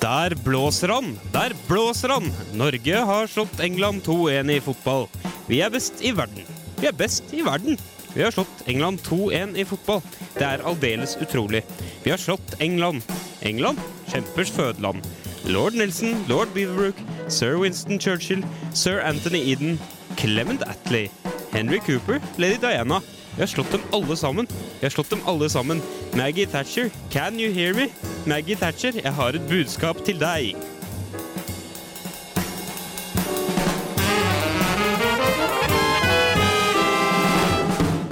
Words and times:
Der 0.00 0.32
blåser 0.44 0.88
han! 0.88 1.18
Der 1.32 1.52
blåser 1.68 2.08
han! 2.08 2.30
Norge 2.56 2.96
har 2.96 3.26
slått 3.26 3.60
England 3.60 4.02
2-1 4.02 4.50
i 4.54 4.60
fotball. 4.64 5.04
Vi 5.46 5.58
er 5.60 5.68
best 5.70 6.00
i 6.00 6.12
verden. 6.16 6.46
Vi 6.80 6.88
er 6.88 6.96
best 6.96 7.34
i 7.36 7.42
verden. 7.44 7.76
Vi 8.14 8.22
har 8.24 8.32
slått 8.32 8.64
England 8.64 9.02
2-1 9.04 9.58
i 9.60 9.66
fotball. 9.68 10.00
Det 10.38 10.46
er 10.46 10.64
aldeles 10.64 11.18
utrolig. 11.20 11.60
Vi 12.04 12.14
har 12.14 12.22
slått 12.22 12.56
England. 12.64 13.04
England? 13.44 13.82
Kjempers 14.08 14.54
fødeland. 14.56 15.04
Lord 15.44 15.76
Nelson, 15.76 16.16
lord 16.28 16.48
Beaverbrook, 16.54 16.96
sir 17.28 17.60
Winston 17.60 18.00
Churchill, 18.00 18.44
sir 18.72 19.00
Anthony 19.04 19.44
Eden, 19.52 19.78
Clement 20.16 20.64
Attlee, 20.64 21.10
Henry 21.52 21.80
Cooper, 21.84 22.20
lady 22.36 22.56
Diana. 22.60 23.00
Vi 23.40 23.42
har 23.42 23.48
slått 23.48 23.72
dem 23.72 23.80
alle 23.96 24.16
sammen. 24.16 24.46
Jeg 24.80 24.84
har 24.84 24.92
slått 24.92 25.10
dem 25.10 25.20
alle 25.24 25.46
sammen. 25.48 25.78
Maggie 26.12 26.44
Thatcher, 26.46 26.90
can 27.10 27.40
you 27.40 27.48
hear 27.52 27.72
me? 27.72 27.86
Maggie 28.26 28.54
Thatcher, 28.54 28.92
jeg 28.92 29.12
har 29.16 29.32
et 29.32 29.48
budskap 29.48 30.04
til 30.04 30.20
deg. 30.20 30.52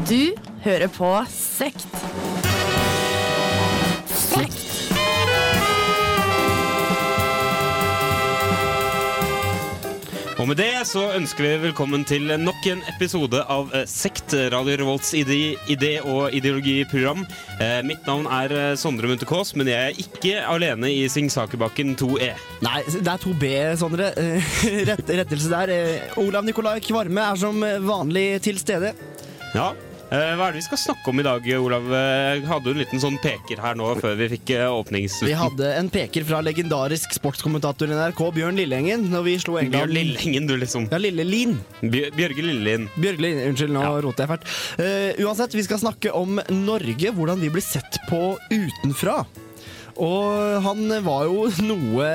Du 0.09 0.33
hører 0.64 0.88
på. 0.96 1.12
Sekt. 1.28 1.98
Og 10.48 10.55
med 10.55 10.62
det 10.65 10.87
så 10.88 11.02
ønsker 11.12 11.45
vi 11.45 11.57
velkommen 11.66 12.07
til 12.09 12.30
nok 12.41 12.65
en 12.70 12.79
episode 12.89 13.43
av 13.52 13.69
eh, 13.77 13.83
Sekt, 13.84 14.33
Radio 14.48 14.79
Revolts 14.80 15.11
ide 15.12 15.59
idé- 15.69 15.98
og 16.01 16.33
ideologiprogram. 16.33 17.20
Eh, 17.61 17.83
mitt 17.84 18.09
navn 18.09 18.25
er 18.33 18.55
eh, 18.56 18.70
Sondre 18.80 19.11
Munthe 19.11 19.29
Kaas, 19.29 19.51
men 19.61 19.69
jeg 19.69 19.91
er 19.91 20.01
ikke 20.01 20.47
alene 20.48 20.89
i 20.89 21.03
Singsakerbakken 21.12 21.92
2E. 22.00 22.31
Nei, 22.64 22.81
det 22.95 23.12
er 23.12 23.20
2B, 23.27 23.50
Sondre. 23.83 24.09
Eh, 24.17 24.56
Rett, 24.89 25.12
rettelse 25.20 25.53
der. 25.53 25.75
Eh, 25.75 26.17
Olav 26.25 26.48
Nikolai 26.48 26.78
Kvarme 26.81 27.28
er 27.28 27.44
som 27.44 27.61
vanlig 27.84 28.31
til 28.48 28.56
stede. 28.65 28.94
Ja. 29.53 29.75
Eh, 30.09 30.31
hva 30.41 30.47
er 30.48 30.55
det 30.55 30.62
vi 30.62 30.64
skal 30.64 30.78
snakke 30.81 31.11
om 31.12 31.19
i 31.20 31.25
dag, 31.27 31.45
Olav? 31.61 31.84
Eh, 31.92 32.41
hadde 32.48 32.64
du 32.64 32.70
en 32.73 32.81
liten 32.81 33.01
sånn 33.03 33.19
peker 33.20 33.61
her 33.61 33.75
nå 33.77 33.91
før 34.01 34.15
vi 34.17 34.31
fikk 34.33 34.55
eh, 34.56 34.69
Vi 35.28 35.34
hadde 35.37 35.73
en 35.77 35.91
peker 35.92 36.25
fra 36.25 36.39
legendarisk 36.41 37.12
sportskommentator 37.19 37.92
i 37.92 37.98
NRK, 37.98 38.23
Bjørn 38.39 38.56
Lillengen. 38.56 39.05
når 39.12 39.27
vi 39.27 39.34
slo 39.42 39.59
England 39.61 39.77
Bjørn 39.77 39.92
Lillengen, 39.92 40.47
du, 40.48 40.55
liksom. 40.56 40.87
Ja, 40.89 40.97
Lille 41.03 41.27
Lin. 41.28 41.59
Lillelin. 41.84 42.89
Bjørge 42.97 43.20
Lin, 43.20 43.42
unnskyld, 43.50 43.75
nå 43.77 43.83
Ja. 43.84 43.91
roter 44.00 44.25
jeg 44.25 44.33
fælt. 44.33 44.48
Uh, 44.81 45.27
uansett, 45.27 45.53
vi 45.53 45.67
skal 45.69 45.83
snakke 45.84 46.15
om 46.17 46.41
Norge, 46.56 47.12
hvordan 47.12 47.45
vi 47.45 47.53
blir 47.53 47.65
sett 47.65 48.00
på 48.09 48.39
utenfra. 48.48 49.27
Og 49.98 50.62
han 50.62 50.84
var 51.04 51.27
jo 51.27 51.48
noe 51.66 52.08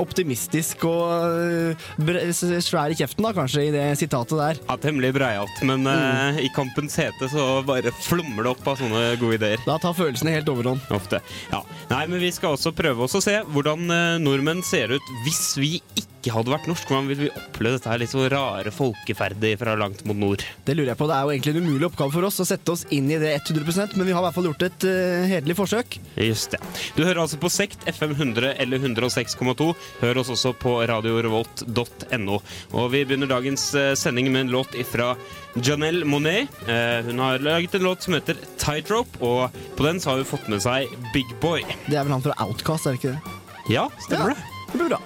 optimistisk 0.00 0.84
og 0.88 1.72
eh, 2.04 2.32
svær 2.62 2.92
i 2.92 2.98
kjeften, 2.98 3.24
da, 3.24 3.32
kanskje, 3.36 3.66
i 3.68 3.72
det 3.74 3.86
sitatet 4.00 4.36
der. 4.38 4.60
Ja, 4.68 4.78
Temmelig 4.82 5.14
breialt, 5.16 5.62
men 5.66 5.86
eh, 5.88 6.42
i 6.46 6.52
kampens 6.54 6.98
hete 7.00 7.30
så 7.32 7.62
bare 7.66 7.94
flommer 8.02 8.44
det 8.44 8.54
opp 8.54 8.72
av 8.72 8.80
sånne 8.80 9.04
gode 9.20 9.40
ideer. 9.40 9.64
Da 9.66 9.78
tar 9.82 9.96
følelsene 9.96 10.36
helt 10.36 10.50
overhånd. 10.52 10.84
Ofte. 10.92 11.22
Ja. 11.52 11.62
Nei, 11.92 12.04
men 12.10 12.22
vi 12.22 12.32
skal 12.34 12.56
også 12.56 12.74
prøve 12.76 13.06
oss 13.06 13.16
å 13.18 13.24
se 13.24 13.38
hvordan 13.52 13.88
eh, 13.88 14.22
nordmenn 14.22 14.64
ser 14.66 14.92
ut 14.96 15.12
hvis 15.24 15.44
vi 15.60 15.76
ikke 16.22 16.32
hadde 16.36 16.52
vært 16.52 16.68
norsk. 16.70 16.86
Hvordan 16.86 17.08
ville 17.10 17.26
vi 17.26 17.32
oppleve 17.34 17.78
dette 17.78 17.90
her 17.90 18.00
litt 18.02 18.12
så 18.12 18.26
rare 18.30 18.72
folkeferdet 18.74 19.56
fra 19.58 19.74
langt 19.78 20.04
mot 20.06 20.18
nord? 20.18 20.44
Det 20.66 20.76
lurer 20.76 20.92
jeg 20.92 21.00
på. 21.00 21.08
Det 21.10 21.16
er 21.16 21.26
jo 21.26 21.32
egentlig 21.34 21.54
en 21.56 21.66
umulig 21.66 21.88
oppgave 21.88 22.14
for 22.14 22.28
oss 22.28 22.38
å 22.42 22.46
sette 22.46 22.74
oss 22.74 22.84
inn 22.94 23.10
i 23.10 23.18
det 23.18 23.34
100% 23.40 23.96
men 23.96 24.06
vi 24.06 24.14
har 24.14 24.22
i 24.22 24.26
hvert 24.26 24.36
fall 24.36 24.46
gjort 24.50 24.64
et 24.66 24.86
uh, 24.86 25.24
hederlig 25.30 25.56
forsøk. 25.58 25.98
Just 26.22 26.54
det. 26.54 26.60
Du 26.96 27.02
hører 27.02 27.21
altså 27.24 27.38
på 27.42 27.50
Sekt 27.52 27.86
FM 27.88 28.12
100 28.16 28.54
eller 28.62 28.78
106,2. 28.82 29.68
Hør 30.02 30.20
oss 30.22 30.30
også 30.34 30.52
på 30.58 30.74
radiorevolt.no. 30.90 32.38
Og 32.72 32.90
vi 32.92 33.04
begynner 33.04 33.30
dagens 33.30 33.66
eh, 33.78 33.92
sending 33.98 34.30
med 34.32 34.46
en 34.46 34.52
låt 34.54 34.74
fra 34.90 35.12
Janelle 35.56 36.04
Monet. 36.08 36.48
Eh, 36.66 37.00
hun 37.08 37.18
har 37.22 37.38
laget 37.44 37.74
en 37.78 37.86
låt 37.88 38.02
som 38.06 38.14
heter 38.16 38.38
Tightrope, 38.60 39.18
og 39.20 39.50
på 39.78 39.86
den 39.88 40.00
så 40.00 40.12
har 40.12 40.22
hun 40.22 40.28
fått 40.32 40.48
med 40.52 40.62
seg 40.64 40.90
Big 41.14 41.28
Boy. 41.42 41.64
Det 41.88 41.96
er 41.98 42.04
vel 42.06 42.16
han 42.18 42.24
fra 42.24 42.36
Outcast, 42.46 42.86
er 42.88 42.96
det 42.96 43.02
ikke 43.02 43.16
det? 43.16 43.38
Ja, 43.72 43.88
stemmer 44.06 44.32
Ja. 44.32 44.36
det? 44.36 44.48
Det 44.72 44.78
blir 44.80 44.88
bra. 44.94 45.00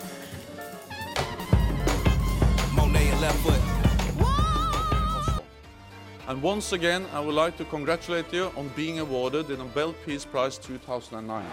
And 6.29 6.43
once 6.43 6.73
again, 6.73 7.07
I 7.15 7.21
would 7.21 7.37
like 7.37 7.57
to 7.59 7.65
congratulate 7.65 8.33
you 8.33 8.51
on 8.57 8.69
being 8.75 8.99
awarded 8.99 9.47
the 9.47 9.57
Nobel 9.57 9.93
Peace 10.05 10.25
Prize 10.25 10.59
2009. 10.59 11.45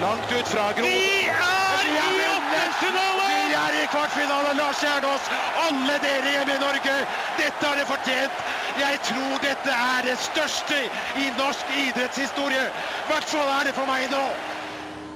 Langt 0.00 0.32
ut 0.32 0.48
fra 0.48 0.72
Gro. 0.72 0.84
Vi 0.84 1.28
er 1.28 1.84
i 1.84 2.26
åttendelsfinale! 2.36 3.28
Vi 3.48 3.54
er 3.54 3.82
i 3.82 3.86
kvartfinale, 3.86 4.56
Lars 4.56 4.80
Kjernås. 4.80 5.24
Alle 5.66 5.98
dere 6.04 6.30
hjemme 6.36 6.54
i 6.56 6.60
Norge, 6.60 6.94
dette 7.36 7.66
har 7.66 7.76
dere 7.76 7.86
fortjent. 7.86 8.40
Jeg 8.80 9.00
tror 9.04 9.36
dette 9.44 9.70
er 9.92 10.08
det 10.08 10.16
største 10.18 10.80
i 11.20 11.28
norsk 11.36 11.76
idrettshistorie. 11.84 12.64
I 12.72 13.06
hvert 13.12 13.28
fall 13.34 13.48
er 13.58 13.68
det 13.68 13.74
for 13.76 13.86
meg 13.86 14.08
nå. 14.10 14.24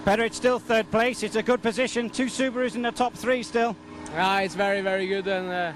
Better, 0.05 0.25
it's 0.25 0.37
still 0.37 0.59
third 0.59 0.91
place. 0.91 1.23
It's 1.23 1.37
a 1.37 1.43
good 1.43 1.63
position. 1.63 2.11
Two 2.11 2.29
Subarus 2.29 2.75
in 2.77 2.83
the 2.83 2.93
top 2.93 3.15
three 3.15 3.43
still. 3.43 3.75
Yeah, 4.13 4.41
it's 4.41 4.55
very, 4.55 4.83
very 4.83 5.07
good. 5.09 5.27
And 5.27 5.49
uh, 5.51 5.73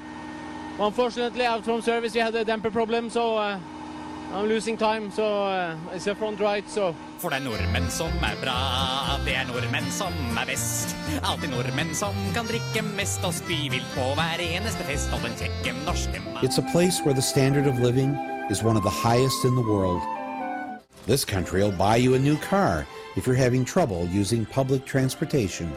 unfortunately, 0.81 1.45
out 1.45 1.65
from 1.65 1.83
service, 1.83 2.15
we 2.15 2.21
had 2.21 2.35
a 2.35 2.45
damper 2.45 2.71
problem, 2.71 3.11
so 3.11 3.37
uh, 3.37 3.59
I'm 4.33 4.47
losing 4.47 4.77
time. 4.77 5.11
So 5.11 5.45
uh, 5.45 5.77
it's 5.93 6.07
a 6.07 6.15
front 6.15 6.41
right. 6.41 6.69
So 6.71 6.95
For 7.19 7.31
det 7.31 7.41
er 7.41 7.45
nordmenn 7.45 7.91
som 7.91 8.13
er 8.25 8.37
bra, 8.41 9.19
det 9.27 9.35
er 9.37 9.45
nordmenn 9.49 9.91
som 9.93 10.15
er 10.39 10.47
best. 10.47 10.95
Alltid 11.23 11.51
nordmenn 11.51 11.91
som 11.95 12.15
kan 12.35 12.47
drikke 12.47 12.85
mest 12.97 13.25
og 13.27 13.35
spy 13.35 13.67
vilt 13.73 13.91
på 13.97 14.07
hver 14.15 14.41
eneste 14.41 14.87
fest. 14.87 15.11
Og 15.13 15.21
den 15.27 15.35
kjekke 15.37 15.75
norske 15.85 16.23
mann. 16.25 16.45
It's 16.47 16.59
a 16.59 16.67
place 16.73 17.03
where 17.05 17.15
the 17.15 17.23
standard 17.23 17.67
of 17.67 17.81
living 17.81 18.15
is 18.51 18.63
one 18.63 18.77
of 18.77 18.83
the 18.83 18.97
highest 19.03 19.45
in 19.45 19.55
the 19.57 19.67
world. 19.67 20.01
This 21.07 21.25
country 21.25 21.63
will 21.63 21.77
buy 21.77 21.97
you 21.97 22.15
a 22.15 22.19
new 22.19 22.37
car 22.37 22.87
if 23.17 23.27
you're 23.27 23.43
having 23.47 23.65
trouble 23.65 24.07
using 24.07 24.47
public 24.47 24.87
transportation. 24.87 25.73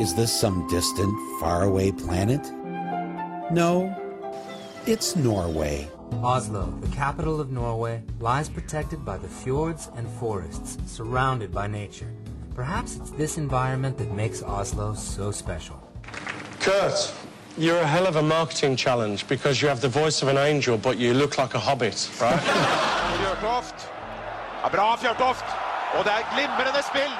Is 0.00 0.14
this 0.14 0.32
some 0.32 0.66
distant, 0.68 1.14
faraway 1.40 1.92
planet? 1.92 2.42
No, 3.52 3.94
it's 4.86 5.14
Norway. 5.16 5.88
Oslo, 6.22 6.66
the 6.80 6.88
capital 6.88 7.40
of 7.40 7.50
Norway, 7.50 8.02
lies 8.20 8.48
protected 8.48 9.04
by 9.04 9.16
the 9.16 9.28
fjords 9.28 9.90
and 9.96 10.08
forests, 10.08 10.76
surrounded 10.86 11.52
by 11.52 11.66
nature. 11.66 12.10
Perhaps 12.54 12.96
it's 12.96 13.10
this 13.10 13.38
environment 13.38 13.96
that 13.98 14.12
makes 14.12 14.42
Oslo 14.42 14.94
so 14.94 15.30
special. 15.30 15.76
Kurt, 16.60 17.14
you're 17.56 17.78
a 17.78 17.86
hell 17.86 18.06
of 18.06 18.16
a 18.16 18.22
marketing 18.22 18.76
challenge 18.76 19.26
because 19.28 19.62
you 19.62 19.68
have 19.68 19.80
the 19.80 19.88
voice 19.88 20.20
of 20.22 20.28
an 20.28 20.36
angel, 20.36 20.76
but 20.76 20.98
you 20.98 21.14
look 21.14 21.38
like 21.38 21.54
a 21.54 21.58
hobbit, 21.58 22.10
right? 22.20 22.40
Fjørtoft. 23.22 23.90
Ja, 24.62 24.68
bra, 24.68 24.96
Fjørtoft. 24.96 25.44
Og 25.96 26.04
det 26.04 26.12
er 26.12 26.22
glimrende 26.34 26.82
spill 26.90 27.12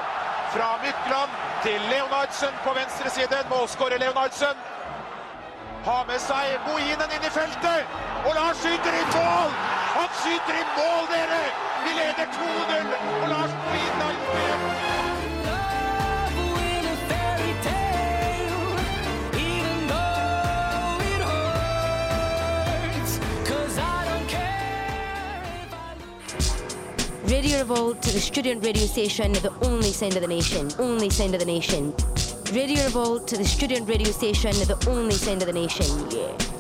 fra 0.54 0.68
Mykland 0.84 1.30
til 1.62 1.80
Leonardsen 1.90 2.52
på 2.64 2.70
venstre 2.74 3.10
side. 3.10 3.38
Målskårer 3.50 3.98
Leonardsen. 3.98 4.56
Har 5.82 6.04
med 6.06 6.20
seg 6.22 6.60
Moinen 6.62 7.10
inn 7.10 7.25
er 7.25 7.26
i 7.26 7.31
feltet. 7.34 7.94
Og 8.22 8.37
Lars 8.37 8.60
skyter 8.62 8.94
i 8.94 9.03
mål! 9.16 9.50
Han 9.97 10.12
skyter 10.20 10.54
i 10.60 10.65
mål, 10.76 11.09
dere! 11.10 11.43
Vi 11.82 11.94
leder 11.98 12.26
2-0, 12.37 12.93
og 13.22 13.28
Lars 13.32 13.56
Moinen 13.65 14.03
har 14.04 14.12
gjort 14.21 14.37
det. 14.37 14.92
Radio 27.32 27.59
Revolt, 27.59 28.03
to 28.03 28.10
the 28.12 28.21
student 28.21 28.65
radio 28.65 28.86
station, 28.86 29.33
the 29.33 29.53
only 29.62 29.91
sound 29.91 30.15
of 30.15 30.21
the 30.21 30.28
nation. 30.28 30.71
Only 30.78 31.10
sound 31.10 31.34
of 31.34 31.41
the 31.41 31.47
nation. 31.47 31.95
Radio 32.53 32.84
Revolt, 32.84 33.27
to 33.28 33.39
the 33.39 33.47
student 33.47 33.89
radio 33.89 34.13
station, 34.13 34.51
the 34.51 34.77
only 34.87 35.15
sound 35.15 35.41
of 35.41 35.47
the 35.47 35.54
nation. 35.54 35.87
Yeah. 36.10 36.52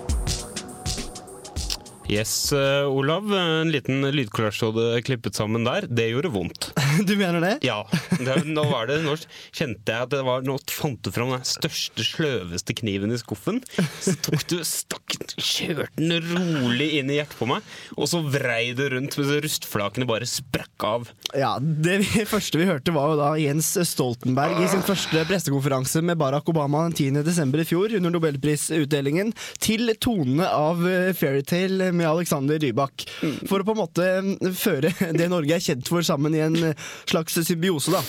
Yes, 2.12 2.52
eh, 2.52 2.84
Olav. 2.92 3.24
En 3.32 3.70
liten 3.72 4.04
lydkollasj 4.12 4.66
du 4.76 4.82
klippet 5.06 5.38
sammen 5.38 5.64
der. 5.64 5.86
Det 5.88 6.10
gjorde 6.10 6.32
vondt. 6.34 6.72
Du 7.08 7.14
mener 7.16 7.40
det? 7.40 7.52
Ja. 7.64 7.86
Det, 8.20 8.42
nå 8.44 8.66
var 8.68 8.84
det, 8.90 8.98
nå 9.00 9.14
kjente 9.56 9.94
jeg 9.94 10.04
at 10.04 10.10
det 10.12 10.20
var 10.26 10.42
Nå 10.44 10.58
fant 10.68 11.00
du 11.00 11.08
fram 11.14 11.30
den 11.32 11.44
største, 11.46 12.04
sløveste 12.04 12.74
kniven 12.76 13.14
i 13.14 13.18
skuffen. 13.20 13.62
Så 14.02 14.12
tok 14.20 14.44
du, 14.50 14.58
stakk, 14.66 15.16
kjørte 15.40 15.88
den 15.96 16.12
rolig 16.34 16.90
inn 16.98 17.10
i 17.10 17.16
hjertet 17.16 17.38
på 17.38 17.48
meg, 17.48 17.64
og 17.96 18.10
så 18.10 18.20
vrei 18.26 18.74
det 18.76 18.90
rundt 18.92 19.16
mens 19.16 19.32
rustflakene 19.46 20.08
bare 20.08 20.28
sprakk 20.28 20.86
av. 20.86 21.08
Ja, 21.38 21.54
Det 21.60 21.96
vi, 22.02 22.26
første 22.34 22.60
vi 22.60 22.68
hørte, 22.68 22.94
var 22.94 23.14
jo 23.14 23.18
da 23.22 23.30
Jens 23.40 23.72
Stoltenberg 23.88 24.60
i 24.60 24.68
sin 24.70 24.84
første 24.84 25.24
pressekonferanse 25.28 26.04
med 26.04 26.20
Barack 26.20 26.52
Obama 26.52 26.84
den 26.90 26.96
10. 27.16 27.24
desember 27.26 27.64
i 27.64 27.66
fjor, 27.68 27.96
under 27.96 28.12
nobelprisutdelingen, 28.18 29.32
til 29.64 29.94
tonene 30.02 30.48
av 30.52 30.84
eh, 30.88 31.10
Fairytale 31.16 31.88
med 31.96 32.01
Alexander 32.08 32.58
Rybak. 32.62 33.06
For 33.48 33.62
å 33.62 33.68
på 33.68 33.76
en 33.76 33.82
måte 33.84 34.10
føre 34.58 34.92
det 35.18 35.30
Norge 35.32 35.56
er 35.58 35.64
kjent 35.70 35.88
for, 35.90 36.02
sammen 36.06 36.34
i 36.36 36.44
en 36.44 36.58
eh, 36.72 36.90
slags 37.08 37.38
symbiose, 37.46 37.94
da. 37.94 38.02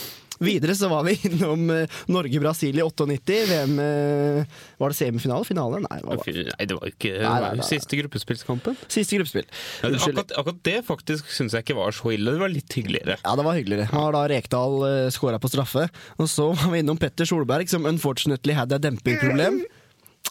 Videre 0.43 0.73
så 0.75 0.87
var 0.89 1.03
vi 1.05 1.13
innom 1.29 1.69
eh, 1.71 1.91
Norge-Brasil 2.11 2.79
i 2.79 2.83
98. 2.83 3.35
VM 3.51 3.75
eh, 3.79 4.55
Var 4.81 4.91
det 4.91 4.97
semifinale? 4.97 5.45
Finale? 5.47 5.77
Nei, 5.85 5.99
hva 6.03 6.17
var 6.17 6.25
det? 6.25 6.45
Nei, 6.49 6.65
det 6.67 6.77
var 6.79 6.89
ikke 6.89 7.11
Nei, 7.21 7.35
nei, 7.45 7.51
nei. 7.61 7.67
siste 7.67 7.99
gruppespillskampen. 8.01 8.75
Siste 8.91 9.19
gruppespill. 9.19 9.45
Ja, 9.83 9.91
det- 9.93 10.01
akkurat, 10.01 10.33
akkurat 10.41 10.63
det 10.67 10.75
faktisk 10.89 11.29
syns 11.31 11.53
jeg 11.55 11.63
ikke 11.67 11.77
var 11.77 11.93
så 11.95 12.11
ille. 12.17 12.33
Det 12.33 12.41
var 12.41 12.51
litt 12.51 12.75
hyggeligere. 12.75 13.19
Ja, 13.21 13.35
det 13.39 13.45
var 13.45 13.59
hyggeligere. 13.61 13.87
Her 13.93 14.07
har 14.07 14.17
da 14.17 14.23
Rekdal 14.33 14.75
uh, 14.83 15.13
skåra 15.13 15.39
på 15.39 15.53
straffe. 15.53 15.85
Og 16.17 16.27
så 16.33 16.49
var 16.57 16.73
vi 16.73 16.81
innom 16.81 16.99
Petter 16.99 17.29
Solberg, 17.29 17.69
som 17.71 17.85
unfortunately 17.87 18.57
hadde 18.57 18.81
et 18.81 18.87
dempingproblem. 18.89 19.61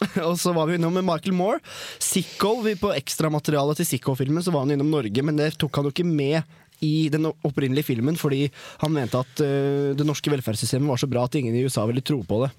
Og 0.27 0.35
så 0.41 0.53
var 0.55 0.67
vi 0.67 0.77
innom 0.79 0.97
Michael 0.99 1.35
Moore. 1.37 1.61
Sicko, 2.01 2.57
vi 2.65 2.75
på 2.79 2.91
ekstramaterialet 2.95 3.81
til 3.81 3.89
Sicko-filmen 3.93 4.43
så 4.43 4.53
var 4.53 4.65
han 4.65 4.75
innom 4.75 4.91
Norge, 4.91 5.25
men 5.25 5.39
det 5.39 5.53
tok 5.61 5.79
han 5.79 5.87
jo 5.87 5.93
ikke 5.93 6.07
med 6.07 6.41
i 6.83 7.07
den 7.13 7.29
opprinnelige 7.31 7.87
filmen, 7.93 8.17
fordi 8.19 8.47
han 8.81 8.91
mente 8.91 9.21
at 9.21 9.43
uh, 9.45 9.93
det 9.95 10.03
norske 10.07 10.31
velferdssystemet 10.33 10.89
var 10.89 10.99
så 10.99 11.07
bra 11.07 11.23
at 11.23 11.37
ingen 11.39 11.55
i 11.55 11.63
USA 11.63 11.85
ville 11.87 12.03
tro 12.03 12.19
på 12.27 12.41
det. 12.43 12.49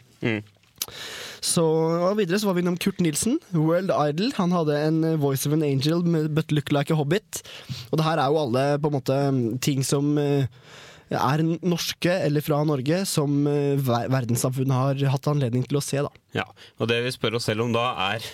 Så 1.45 1.65
og 1.65 2.17
Videre 2.17 2.39
så 2.41 2.49
var 2.49 2.57
vi 2.57 2.65
innom 2.65 2.79
Kurt 2.81 3.03
Nilsen, 3.05 3.37
World 3.53 3.93
Idol. 3.93 4.33
Han 4.39 4.55
hadde 4.55 4.79
en 4.81 5.03
eh, 5.05 5.19
voice 5.21 5.45
of 5.49 5.53
an 5.57 5.65
angel 5.67 6.01
med 6.09 6.31
but 6.37 6.53
look 6.53 6.73
like 6.73 6.93
a 6.93 6.97
hobbit. 6.97 7.43
Og 7.91 8.01
det 8.01 8.07
her 8.07 8.21
er 8.21 8.33
jo 8.33 8.41
alle 8.41 8.65
på 8.81 8.91
en 8.91 8.97
måte 8.97 9.19
ting 9.65 9.85
som 9.85 10.15
eh, 10.21 10.49
er 11.13 11.45
norske 11.45 12.13
eller 12.25 12.45
fra 12.45 12.63
Norge, 12.67 13.03
som 13.09 13.45
eh, 13.51 13.77
verdenssamfunnet 13.81 14.75
har 14.75 15.05
hatt 15.13 15.29
anledning 15.31 15.67
til 15.69 15.81
å 15.81 15.85
se. 15.85 16.01
da. 16.05 16.11
Ja, 16.37 16.49
og 16.81 16.91
det 16.91 17.03
vi 17.05 17.15
spør 17.15 17.39
oss 17.41 17.51
selv 17.51 17.67
om 17.67 17.75
da 17.77 17.91
er 18.13 18.25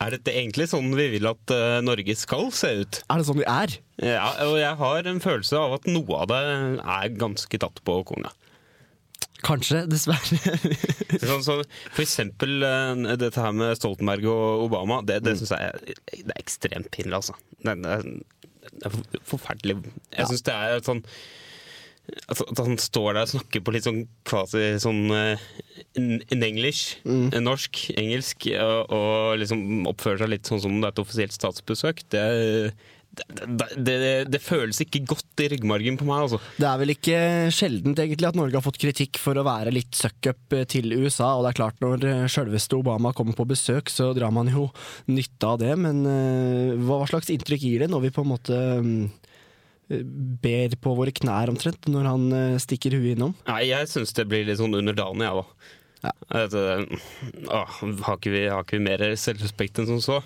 er 0.00 0.14
dette 0.14 0.32
egentlig 0.32 0.64
sånn 0.70 0.94
vi 0.96 1.10
vil 1.12 1.28
at 1.28 1.52
uh, 1.52 1.78
Norge 1.84 2.14
skal 2.16 2.48
se 2.56 2.70
ut? 2.82 3.00
Er 3.12 3.20
det 3.20 3.26
sånn 3.28 3.40
vi 3.40 3.44
er? 3.44 3.74
Ja, 4.00 4.30
og 4.46 4.56
jeg 4.56 4.78
har 4.80 5.08
en 5.10 5.20
følelse 5.20 5.58
av 5.60 5.76
at 5.76 5.88
noe 5.90 6.22
av 6.22 6.30
det 6.30 6.38
er 6.80 7.10
ganske 7.20 7.60
tatt 7.60 7.82
på 7.84 7.98
konga. 8.08 8.32
Kanskje, 9.44 9.86
dessverre. 9.88 10.36
Sånn, 11.28 11.40
så 11.44 11.54
for 11.64 12.02
eksempel 12.04 12.64
uh, 12.64 13.12
dette 13.20 13.40
her 13.40 13.54
med 13.56 13.76
Stoltenberg 13.78 14.26
og 14.28 14.66
Obama, 14.66 14.98
det, 15.08 15.22
det 15.24 15.36
syns 15.40 15.54
jeg 15.54 15.94
det 16.26 16.34
er 16.34 16.40
ekstremt 16.42 16.90
pinlig, 16.92 17.16
altså. 17.16 17.36
Det, 17.64 17.76
det 17.80 18.90
er 18.90 18.98
forferdelig. 19.28 19.78
Jeg 20.12 20.28
syns 20.28 20.44
det 20.44 20.56
er 20.56 20.84
sånn 20.84 21.00
altså, 22.26 22.46
At 22.50 22.62
han 22.64 22.78
står 22.80 23.10
der 23.14 23.26
og 23.26 23.32
snakker 23.34 23.64
på 23.64 23.74
litt 23.74 23.88
sånn 23.88 24.04
kvasi 24.28 24.64
sånn 24.82 25.02
eh, 25.14 25.48
in, 25.98 26.20
in 26.32 26.46
English, 26.46 27.00
eh, 27.06 27.40
norsk, 27.42 27.86
engelsk, 28.00 28.48
og, 28.60 28.94
og 28.94 29.42
liksom 29.42 29.90
oppfører 29.90 30.24
seg 30.24 30.32
litt 30.34 30.48
sånn 30.50 30.62
som 30.62 30.74
om 30.74 30.80
det 30.80 30.90
er 30.90 30.96
et 30.96 31.04
offisielt 31.04 31.36
statsbesøk. 31.36 32.04
Det, 32.12 32.24
det, 33.10 33.26
det, 33.74 33.94
det, 34.00 34.10
det 34.30 34.40
føles 34.42 34.78
ikke 34.84 35.02
godt 35.08 35.42
i 35.42 35.48
ryggmargen 35.50 35.96
på 35.98 36.06
meg, 36.06 36.26
altså. 36.26 36.38
Det 36.60 36.68
er 36.68 36.82
vel 36.82 36.94
ikke 36.94 37.20
sjeldent 37.54 38.02
egentlig 38.02 38.28
at 38.28 38.38
Norge 38.38 38.58
har 38.58 38.64
fått 38.64 38.80
kritikk 38.82 39.18
for 39.22 39.38
å 39.38 39.46
være 39.46 39.74
litt 39.74 39.96
suck-up 39.98 40.54
til 40.70 40.94
USA, 40.94 41.32
og 41.34 41.44
det 41.44 41.52
er 41.52 41.58
klart 41.58 41.82
når 41.82 42.06
sjølveste 42.30 42.78
Obama 42.78 43.14
kommer 43.16 43.36
på 43.38 43.48
besøk, 43.50 43.90
så 43.90 44.12
drar 44.16 44.34
man 44.34 44.50
jo 44.52 44.68
nytte 45.10 45.50
av 45.50 45.58
det, 45.62 45.72
men 45.80 46.04
eh, 46.06 46.76
hva 46.86 47.02
slags 47.10 47.32
inntrykk 47.34 47.66
gir 47.66 47.84
det 47.84 47.90
når 47.90 48.06
vi 48.06 48.14
på 48.14 48.24
en 48.24 48.32
måte 48.34 48.60
mm, 48.84 49.02
ber 49.90 50.76
på 50.80 50.94
våre 50.98 51.12
knær 51.14 51.50
omtrent, 51.52 51.88
når 51.90 52.08
han 52.08 52.26
eh, 52.36 52.56
stikker 52.62 52.94
huet 52.96 53.16
innom? 53.16 53.34
Nei, 53.48 53.64
jeg 53.72 53.90
syns 53.90 54.14
det 54.16 54.28
blir 54.30 54.46
litt 54.46 54.60
sånn 54.60 54.76
underdanig, 54.78 55.26
jeg, 55.26 55.42
da. 55.42 55.76
At, 56.00 56.54
eh, 56.54 56.84
åh, 57.50 57.80
har, 58.06 58.16
ikke 58.16 58.32
vi, 58.32 58.44
har 58.48 58.64
ikke 58.64 58.78
vi 58.78 58.86
mer 58.86 59.02
selvrespekt 59.20 59.80
enn 59.82 59.88
som 59.90 60.00
så? 60.04 60.20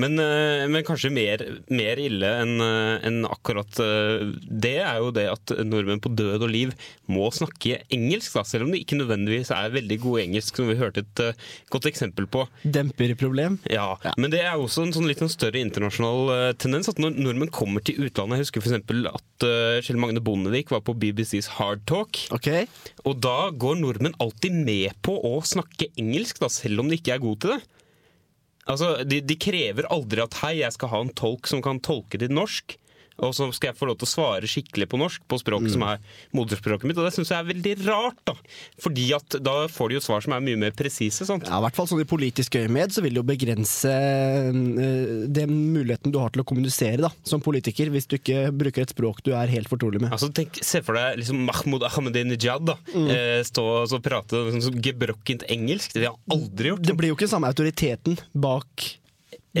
Men, 0.00 0.18
eh, 0.22 0.66
men 0.70 0.84
kanskje 0.86 1.10
mer, 1.12 1.42
mer 1.72 2.00
ille 2.00 2.30
enn 2.42 2.62
en 3.06 3.26
akkurat 3.28 3.80
eh, 3.82 4.32
det, 4.46 4.76
er 4.82 5.00
jo 5.02 5.12
det 5.14 5.26
at 5.30 5.52
nordmenn 5.66 6.02
på 6.02 6.12
død 6.16 6.46
og 6.46 6.52
liv 6.52 6.74
må 7.10 7.28
snakke 7.34 7.80
engelsk, 7.92 8.36
da, 8.36 8.44
selv 8.46 8.66
om 8.66 8.74
de 8.74 8.82
ikke 8.82 8.98
nødvendigvis 8.98 9.52
er 9.54 9.74
veldig 9.74 9.98
gode 10.02 10.22
i 10.22 10.26
engelsk, 10.28 10.58
som 10.58 10.70
vi 10.70 10.78
hørte 10.78 11.04
et 11.04 11.22
eh, 11.24 11.44
godt 11.72 11.88
eksempel 11.90 12.28
på. 12.30 12.46
Demperproblem? 12.62 13.58
Ja, 13.72 13.88
men 14.16 14.32
det 14.34 14.42
er 14.44 14.56
også 14.56 14.86
en 14.86 14.94
sånn 14.96 15.08
litt 15.10 15.22
sånn 15.22 15.32
større 15.32 15.62
internasjonal 15.62 16.32
eh, 16.34 16.48
tendens. 16.60 16.90
At 16.90 17.00
når 17.02 17.18
nordmenn 17.18 17.52
kommer 17.54 17.82
til 17.84 18.06
utlandet 18.06 18.40
Jeg 18.40 18.46
husker 18.46 18.64
f.eks. 18.64 19.10
at 19.10 19.46
Kjell 19.84 19.98
Magne 20.00 20.22
Bondevik 20.24 20.70
var 20.72 20.82
på 20.86 20.94
BBCs 20.96 21.50
Hard 21.58 21.82
Talk. 21.88 22.20
Og 23.06 23.18
da 23.22 23.50
går 23.52 23.80
nordmenn 23.82 24.16
alltid 24.22 24.54
med 24.66 24.96
på 25.04 25.15
å 25.24 25.40
snakke 25.46 25.90
engelsk, 26.00 26.40
da, 26.42 26.50
selv 26.52 26.82
om 26.82 26.90
de 26.90 26.98
ikke 27.00 27.14
er 27.16 27.22
gode 27.22 27.44
til 27.44 27.54
det. 27.56 27.62
Altså, 28.66 28.90
de, 29.06 29.20
de 29.22 29.36
krever 29.38 29.86
aldri 29.94 30.24
at 30.24 30.40
'hei, 30.40 30.56
jeg 30.64 30.74
skal 30.74 30.90
ha 30.90 31.00
en 31.04 31.14
tolk 31.14 31.46
som 31.46 31.62
kan 31.62 31.80
tolke 31.80 32.18
til 32.18 32.32
norsk'. 32.34 32.76
Og 33.18 33.32
så 33.36 33.46
skal 33.56 33.70
jeg 33.70 33.78
få 33.78 33.86
lov 33.88 33.96
til 34.00 34.06
å 34.08 34.10
svare 34.12 34.48
skikkelig 34.50 34.88
på 34.92 34.98
norsk, 35.00 35.22
på 35.30 35.38
språk 35.40 35.68
som 35.72 35.82
er 35.88 36.00
moderspråket 36.36 36.84
mitt. 36.90 36.98
Og 37.00 37.06
det 37.08 37.14
syns 37.16 37.30
jeg 37.32 37.38
er 37.40 37.48
veldig 37.48 37.72
rart, 37.86 38.18
da. 38.28 38.34
Fordi 38.82 39.06
at 39.16 39.38
da 39.40 39.54
får 39.72 39.88
de 39.88 39.96
jo 39.96 40.02
svar 40.04 40.20
som 40.24 40.34
er 40.36 40.44
mye 40.44 40.58
mer 40.60 40.74
presise. 40.76 41.24
Ja, 41.24 41.58
i 41.58 41.62
hvert 41.64 41.76
fall 41.78 41.88
sånn 41.88 42.02
I 42.04 42.08
politisk 42.08 42.58
øyemed 42.60 42.92
så 42.92 43.00
vil 43.04 43.16
det 43.16 43.22
jo 43.22 43.28
begrense 43.30 43.92
eh, 43.92 45.26
den 45.32 45.54
muligheten 45.72 46.12
du 46.14 46.18
har 46.20 46.32
til 46.34 46.42
å 46.44 46.46
kommunisere 46.48 47.00
da, 47.06 47.10
som 47.26 47.42
politiker, 47.44 47.90
hvis 47.94 48.08
du 48.10 48.18
ikke 48.18 48.50
bruker 48.56 48.84
et 48.84 48.92
språk 48.94 49.22
du 49.26 49.32
er 49.36 49.50
helt 49.52 49.70
fortrolig 49.70 50.02
med. 50.04 50.12
Altså, 50.14 50.28
tenk, 50.34 50.60
Se 50.66 50.82
for 50.84 50.98
deg 50.98 51.20
liksom 51.22 51.40
Mahmoud 51.48 51.86
Ahmadinejad 51.88 52.66
da, 52.68 52.76
Mm. 52.96 53.08
eh, 53.10 53.40
stå 53.44 53.64
og 53.86 54.02
prate 54.04 54.38
så 54.62 54.70
gebrokkent 54.72 55.42
engelsk. 55.52 55.92
Det 55.92 56.04
har 56.06 56.12
jeg 56.14 56.36
aldri 56.36 56.70
gjort. 56.70 56.82
Det 56.86 56.96
blir 56.96 57.08
jo 57.12 57.16
ikke 57.16 57.28
samme 57.28 57.48
autoriteten 57.50 58.16
bak 58.34 58.86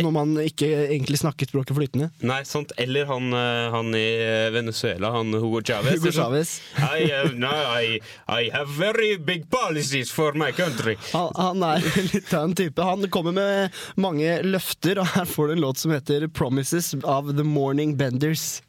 når 0.02 0.12
man 0.14 0.34
ikke 0.42 0.68
egentlig 0.88 1.20
snakket 1.20 1.52
språket 1.52 1.76
flytende. 1.76 2.10
Nei, 2.26 2.42
sant. 2.48 2.72
Eller 2.80 3.08
han, 3.10 3.32
eh, 3.32 3.70
han 3.74 3.94
i 3.96 4.06
Venezuela, 4.54 5.10
han 5.16 5.32
Hugo 5.34 5.62
Chavez. 5.62 5.98
Hugo 6.00 6.12
Chavez. 6.12 6.60
I, 6.76 7.08
no, 7.34 7.52
I, 7.80 8.00
I 8.28 8.50
have 8.54 8.68
very 8.78 9.16
big 9.16 9.48
policies 9.50 10.12
for 10.12 10.32
my 10.32 10.52
country. 10.52 10.96
Han, 11.12 11.32
han 11.36 11.62
er 11.62 11.86
litt 12.14 12.34
av 12.34 12.50
en 12.50 12.54
type. 12.58 12.82
Han 12.82 13.08
kommer 13.10 13.32
med 13.36 13.80
mange 13.96 14.40
løfter, 14.46 15.00
og 15.02 15.12
her 15.16 15.28
får 15.28 15.48
du 15.48 15.56
en 15.56 15.64
låt 15.66 15.78
som 15.82 15.94
heter 15.94 16.28
'Promises' 16.28 16.94
av 17.04 17.32
The 17.36 17.44
Morning 17.44 17.96
Benders. 17.96 18.62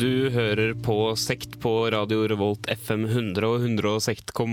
Du 0.00 0.30
hører 0.32 0.70
på 0.80 0.94
Sekt 1.20 1.58
på 1.60 1.70
Radio 1.92 2.22
Revolt 2.30 2.64
FM 2.72 3.02
100 3.04 3.44
og 3.44 3.60
106,2. 3.66 4.46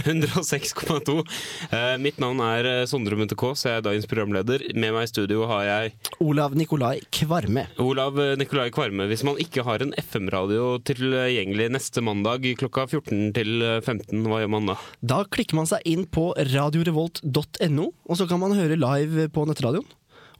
106,2. 0.00 1.14
Eh, 1.70 1.94
mitt 2.02 2.18
navn 2.18 2.42
er 2.42 2.66
eh, 2.66 2.86
Sondre 2.90 3.14
Munthe 3.20 3.36
Kaas, 3.38 3.62
jeg 3.68 3.78
er 3.78 3.84
dagens 3.86 4.08
programleder. 4.10 4.64
Med 4.74 4.90
meg 4.96 5.06
i 5.06 5.10
studio 5.12 5.46
har 5.52 5.62
jeg 5.68 5.92
Olav 6.18 6.56
Nikolai 6.58 6.96
Kvarme. 7.14 7.68
Olav 7.78 8.18
eh, 8.18 8.34
Nikolai 8.40 8.72
Kvarme. 8.74 9.06
Hvis 9.12 9.22
man 9.28 9.38
ikke 9.38 9.62
har 9.68 9.86
en 9.86 9.94
FM-radio 10.02 10.82
tilgjengelig 10.90 11.70
neste 11.76 12.02
mandag 12.02 12.50
klokka 12.58 12.88
14 12.90 13.30
til 13.38 13.54
15, 13.84 14.26
hva 14.26 14.42
gjør 14.42 14.54
man 14.56 14.66
da? 14.72 14.76
Da 15.14 15.22
klikker 15.30 15.54
man 15.60 15.70
seg 15.70 15.86
inn 15.86 16.10
på 16.10 16.32
radiorevolt.no, 16.34 17.86
og 17.86 18.18
så 18.18 18.26
kan 18.26 18.42
man 18.42 18.58
høre 18.58 18.82
live 18.82 19.30
på 19.30 19.46
nettradioen. 19.46 19.86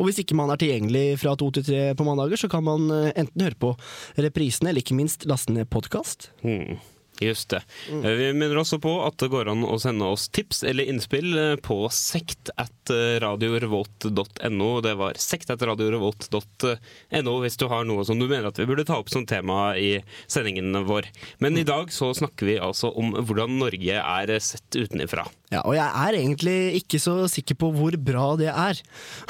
Og 0.00 0.08
hvis 0.08 0.22
ikke 0.22 0.36
man 0.38 0.48
er 0.48 0.60
tilgjengelig 0.60 1.18
fra 1.20 1.34
to 1.36 1.50
til 1.52 1.66
tre 1.66 1.82
på 1.96 2.06
mandager, 2.08 2.40
så 2.40 2.48
kan 2.48 2.64
man 2.64 2.88
eh, 2.94 3.10
enten 3.20 3.44
høre 3.44 3.58
på 3.60 3.74
reprisene, 4.16 4.72
eller 4.72 4.80
ikke 4.80 4.96
minst 4.96 5.28
laste 5.28 5.52
ned 5.52 5.68
podkast. 5.68 6.30
Hmm, 6.40 6.80
just 7.20 7.50
det. 7.52 7.62
Mm. 7.90 8.02
Vi 8.18 8.28
minner 8.32 8.60
også 8.62 8.80
på 8.82 8.92
at 9.04 9.18
det 9.22 9.30
går 9.32 9.50
an 9.52 9.64
å 9.66 9.78
sende 9.82 10.08
oss 10.08 10.28
tips 10.32 10.62
eller 10.66 10.88
innspill 10.90 11.36
eh, 11.38 11.56
på 11.62 11.82
sekt 11.94 12.52
at 12.60 12.92
eh, 12.94 13.18
radiorevolt.no. 13.22 14.70
Det 14.84 14.94
var 15.00 15.20
sekt 15.20 15.52
at 15.52 15.64
radiorevolt.no 15.66 17.36
hvis 17.44 17.60
du 17.60 17.66
har 17.70 17.86
noe 17.88 18.04
som 18.06 18.20
du 18.20 18.26
mener 18.26 18.50
at 18.50 18.60
vi 18.60 18.68
burde 18.68 18.86
ta 18.88 18.98
opp 19.00 19.12
som 19.12 19.26
tema 19.28 19.74
i 19.78 19.98
sendingen 20.30 20.84
vår. 20.88 21.10
Men 21.42 21.58
i 21.60 21.66
dag 21.66 21.92
så 21.94 22.12
snakker 22.16 22.48
vi 22.48 22.60
altså 22.60 22.92
om 22.96 23.14
hvordan 23.16 23.58
Norge 23.60 24.00
er 24.00 24.34
sett 24.44 24.78
utenifra. 24.78 25.26
Ja, 25.50 25.64
og 25.66 25.74
jeg 25.74 25.82
er 25.82 26.14
egentlig 26.14 26.58
ikke 26.78 27.00
så 27.02 27.14
sikker 27.30 27.56
på 27.58 27.72
hvor 27.74 27.96
bra 27.98 28.26
det 28.38 28.52
er. 28.52 28.78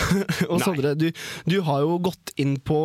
og. 0.50 0.58
Sondre, 0.60 0.92
du, 0.98 1.08
du 1.48 1.56
har 1.64 1.80
jo 1.86 1.96
gått 2.04 2.34
inn 2.40 2.58
på 2.60 2.76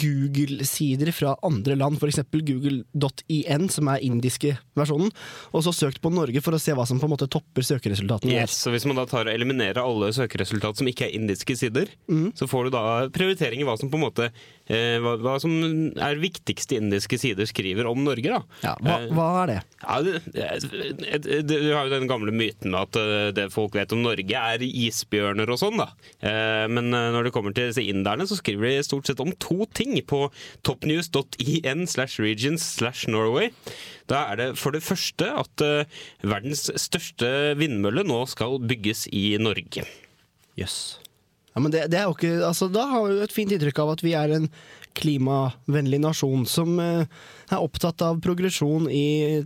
Google-sider 0.00 1.12
fra 1.12 1.34
andre 1.46 1.76
land, 1.76 2.00
f.eks. 2.00 2.22
google.in, 2.32 3.68
som 3.68 3.90
er 3.92 4.06
indiske 4.40 4.58
versjonen, 4.78 5.10
og 5.52 5.64
så 5.64 5.72
søkt 5.74 6.00
på 6.00 6.10
Norge 6.12 6.40
for 6.42 6.56
å 6.56 6.60
se 6.60 6.72
hva 6.76 6.86
som 6.88 7.00
på 7.00 7.08
en 7.08 7.12
måte 7.12 7.28
topper 7.30 7.64
søkeresultatene. 7.66 8.32
Yes, 8.32 8.56
så 8.56 8.72
Hvis 8.72 8.86
man 8.88 8.96
da 8.96 9.06
tar 9.06 9.28
og 9.28 9.34
eliminerer 9.34 9.82
alle 9.82 10.12
søkeresultat 10.16 10.78
som 10.80 10.88
ikke 10.88 11.08
er 11.08 11.16
indiske 11.18 11.56
sider, 11.58 11.90
mm. 12.08 12.32
så 12.38 12.48
får 12.48 12.68
du 12.68 12.76
da 12.76 12.84
prioritering 13.12 13.60
i 13.60 13.68
hva 13.68 13.76
som 13.78 13.90
på 13.90 13.98
en 13.98 14.06
måte 14.06 14.30
eh, 14.30 14.96
hva, 15.02 15.16
hva 15.20 15.36
som 15.42 15.52
er 16.00 16.20
viktigste 16.22 16.78
indiske 16.78 17.18
sider 17.20 17.48
skriver 17.48 17.88
om 17.90 18.04
Norge. 18.04 18.30
da. 18.30 18.42
Ja, 18.64 18.76
hva, 18.80 18.98
Eh, 19.00 19.12
hva 19.16 19.26
er 19.42 19.50
det? 19.50 19.58
Ja, 19.80 19.96
det, 20.04 21.44
Du 21.48 21.54
har 21.74 21.86
jo 21.86 21.92
den 21.92 22.08
gamle 22.10 22.32
myten 22.34 22.72
med 22.72 22.88
at 22.88 22.98
eh, 23.00 23.30
det 23.36 23.50
folk 23.52 23.76
vet 23.76 23.92
om 23.92 24.02
Norge, 24.04 24.40
er 24.40 24.64
isbjørner 24.64 25.50
og 25.50 25.60
sånn. 25.60 25.80
da. 25.80 25.90
Eh, 26.20 26.66
Men 26.70 26.90
når 26.90 27.28
det 27.28 27.32
kommer 27.34 27.54
til 27.56 27.72
inderne, 27.80 28.26
så 28.28 28.38
skriver 28.38 28.68
de 28.68 28.86
stort 28.86 29.08
sett 29.08 29.20
om 29.20 29.32
to 29.40 29.66
ting 29.74 29.96
på 30.06 30.28
topnews.in 30.62 31.86
slash 31.86 32.20
regions 32.22 32.64
slash 32.76 33.08
Norway. 33.10 33.50
Da 34.10 34.24
er 34.32 34.40
det 34.40 34.48
for 34.58 34.74
det 34.74 34.82
første 34.82 35.28
at 35.44 35.64
eh, 35.64 36.00
verdens 36.26 36.66
største 36.82 37.30
vindmølle 37.60 38.02
nå 38.08 38.24
skal 38.30 38.58
bygges 38.62 39.06
i 39.14 39.36
Norge. 39.40 39.86
Jøss. 40.58 40.80
Ja, 41.54 41.62
men 41.62 41.72
det, 41.74 41.86
det 41.90 41.98
er 41.98 42.06
jo 42.08 42.14
ikke, 42.14 42.34
altså, 42.46 42.68
da 42.70 42.84
har 42.90 43.06
vi 43.06 43.16
jo 43.16 43.24
et 43.26 43.34
fint 43.34 43.54
inntrykk 43.54 43.80
av 43.82 43.94
at 43.96 44.04
vi 44.06 44.14
er 44.18 44.34
en 44.36 44.50
klimavennlig 44.98 46.00
nasjon 46.02 46.44
som 46.50 46.76
eh, 46.82 47.06
er 47.50 47.62
opptatt 47.62 48.02
av 48.06 48.20
progresjon 48.22 48.88
i 48.90 49.42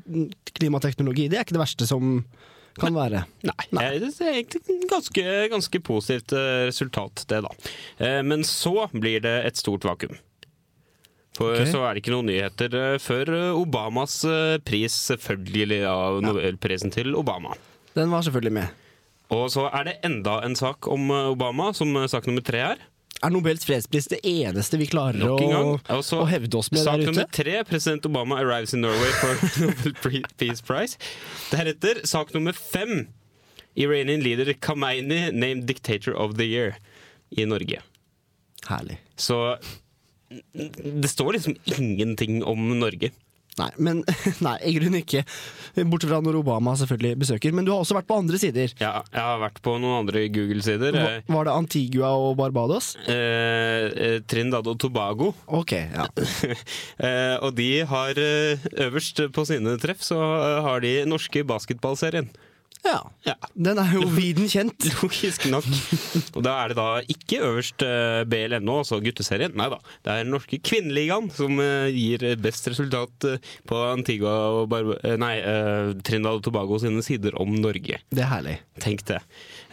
klimateknologi. 0.57 1.29
Det 1.29 1.39
er 1.39 1.47
ikke 1.47 1.57
det 1.59 1.65
verste 1.65 1.89
som 1.89 2.19
kan 2.81 2.97
være. 2.97 3.23
Nei, 3.47 3.67
Nei. 3.77 3.87
det 4.03 4.11
er 4.19 4.39
egentlig 4.41 4.63
et 4.65 4.87
ganske, 4.91 5.25
ganske 5.53 5.81
positivt 5.87 6.35
eh, 6.37 6.65
resultat, 6.71 7.25
det 7.31 7.43
da. 7.47 7.53
Eh, 8.03 8.21
Men 8.27 8.45
så 8.49 8.89
blir 8.93 9.23
det 9.25 9.37
et 9.47 9.61
stort 9.61 9.87
vakuum. 9.87 10.17
For 11.35 11.57
okay. 11.57 11.67
så 11.67 11.83
er 11.83 11.97
det 11.97 12.05
ikke 12.05 12.15
noen 12.15 12.29
nyheter 12.31 12.75
eh, 12.79 12.97
før 13.03 13.33
eh, 13.35 13.59
Obamas 13.59 14.21
eh, 14.29 14.57
pris, 14.63 14.95
selvfølgelig 15.11 15.81
av 15.91 16.21
Nobelprisen 16.23 16.95
til 16.95 17.17
Obama. 17.19 17.57
Den 17.99 18.13
var 18.15 18.23
selvfølgelig 18.27 18.55
med. 18.61 18.83
Og 19.35 19.49
så 19.51 19.67
er 19.75 19.89
det 19.89 19.95
enda 20.07 20.39
en 20.47 20.55
sak 20.55 20.87
om 20.91 21.11
Obama, 21.11 21.73
som 21.75 21.91
sak 22.11 22.29
nummer 22.31 22.45
tre 22.45 22.61
er. 22.75 22.85
Er 23.25 23.33
Nobels 23.33 23.65
fredspris 23.67 24.07
det 24.13 24.21
eneste 24.27 24.79
vi 24.79 24.87
klarer 24.91 25.23
å, 25.27 25.79
Også, 25.97 26.21
å 26.23 26.27
hevde 26.29 26.59
oss 26.59 26.69
med 26.75 26.83
der 26.83 27.01
ute? 27.01 27.07
sak 27.07 27.09
nummer 27.09 27.29
tre, 27.33 27.55
president 27.67 28.07
Obama 28.11 28.39
arrives 28.43 28.75
in 28.77 28.85
Norway 28.85 29.11
for 29.19 29.47
Nobel 29.65 30.27
Peace 30.39 30.63
Prize. 30.63 30.99
Deretter 31.51 32.05
sak 32.07 32.35
nummer 32.37 32.55
fem. 32.55 33.09
Iranian 33.75 34.23
leader 34.23 34.53
Khamenei 34.55 35.33
named 35.33 35.67
dictator 35.67 36.15
of 36.15 36.37
the 36.39 36.47
year 36.47 36.77
i 37.35 37.47
Norge. 37.49 37.81
Herlig. 38.69 39.01
Så 39.17 39.57
det 40.53 41.11
står 41.13 41.37
liksom 41.39 41.57
ingenting 41.77 42.43
om 42.45 42.67
Norge. 42.79 43.13
Nei, 43.55 43.69
men 43.79 44.01
nei, 44.47 44.55
i 44.67 44.73
grunnen 44.75 45.01
ikke. 45.01 45.23
Bortsett 45.87 46.11
fra 46.11 46.19
når 46.25 46.41
Obama 46.41 46.75
selvfølgelig 46.79 47.21
besøker. 47.23 47.55
Men 47.55 47.67
du 47.67 47.71
har 47.71 47.83
også 47.85 47.97
vært 47.97 48.09
på 48.09 48.19
andre 48.19 48.41
sider. 48.43 48.73
Ja, 48.81 48.97
jeg 49.15 49.23
har 49.23 49.43
vært 49.43 49.61
på 49.65 49.77
noen 49.79 50.01
andre 50.03 50.25
Google-sider. 50.35 50.99
Var 51.29 51.49
det 51.49 51.55
Antigua 51.55 52.15
og 52.19 52.35
Barbados? 52.41 52.95
Eh, 53.11 54.19
Trindad 54.31 54.71
og 54.71 54.81
Tobago. 54.83 55.33
Ok, 55.47 55.77
ja. 55.79 56.09
eh, 57.07 57.37
og 57.39 57.55
de 57.59 57.71
har 57.91 58.19
eh, 58.19 58.67
øverst 58.89 59.23
på 59.35 59.47
sine 59.47 59.77
treff 59.83 60.03
så 60.03 60.19
eh, 60.19 60.59
har 60.67 60.83
de 60.85 60.97
norske 61.11 61.47
basketballserien. 61.47 62.33
Ja. 62.85 63.37
Den 63.55 63.81
er 63.81 63.93
jo 63.97 64.05
viden 64.13 64.49
kjent. 64.51 64.87
Logisk 65.01 65.47
nok. 65.51 65.67
Og 66.37 66.43
da 66.45 66.57
er 66.63 66.73
det 66.73 66.79
da 66.79 66.89
ikke 67.15 67.41
øverst 67.47 67.85
eh, 67.87 68.23
BLNO, 68.29 68.81
altså 68.83 69.01
gutteserien. 69.05 69.55
Nei 69.59 69.71
da. 69.73 69.81
Det 70.05 70.13
er 70.13 70.23
den 70.25 70.35
norske 70.35 70.61
kvinneligaen 70.65 71.31
som 71.35 71.59
eh, 71.65 71.89
gir 71.95 72.27
best 72.45 72.69
resultat 72.71 73.29
eh, 73.31 73.51
på 73.69 73.81
Antigua 73.89 74.35
og 74.61 74.69
Barba 74.73 74.99
eh, 75.03 75.17
Nei, 75.21 75.35
Trindal 76.05 76.41
og 76.41 76.45
Tobago 76.47 76.79
sine 76.83 77.03
sider 77.07 77.37
om 77.41 77.57
Norge. 77.57 78.01
Det 78.13 78.25
er 78.25 78.33
herlig. 78.35 78.59
Tenk 78.85 79.05
det. 79.09 79.21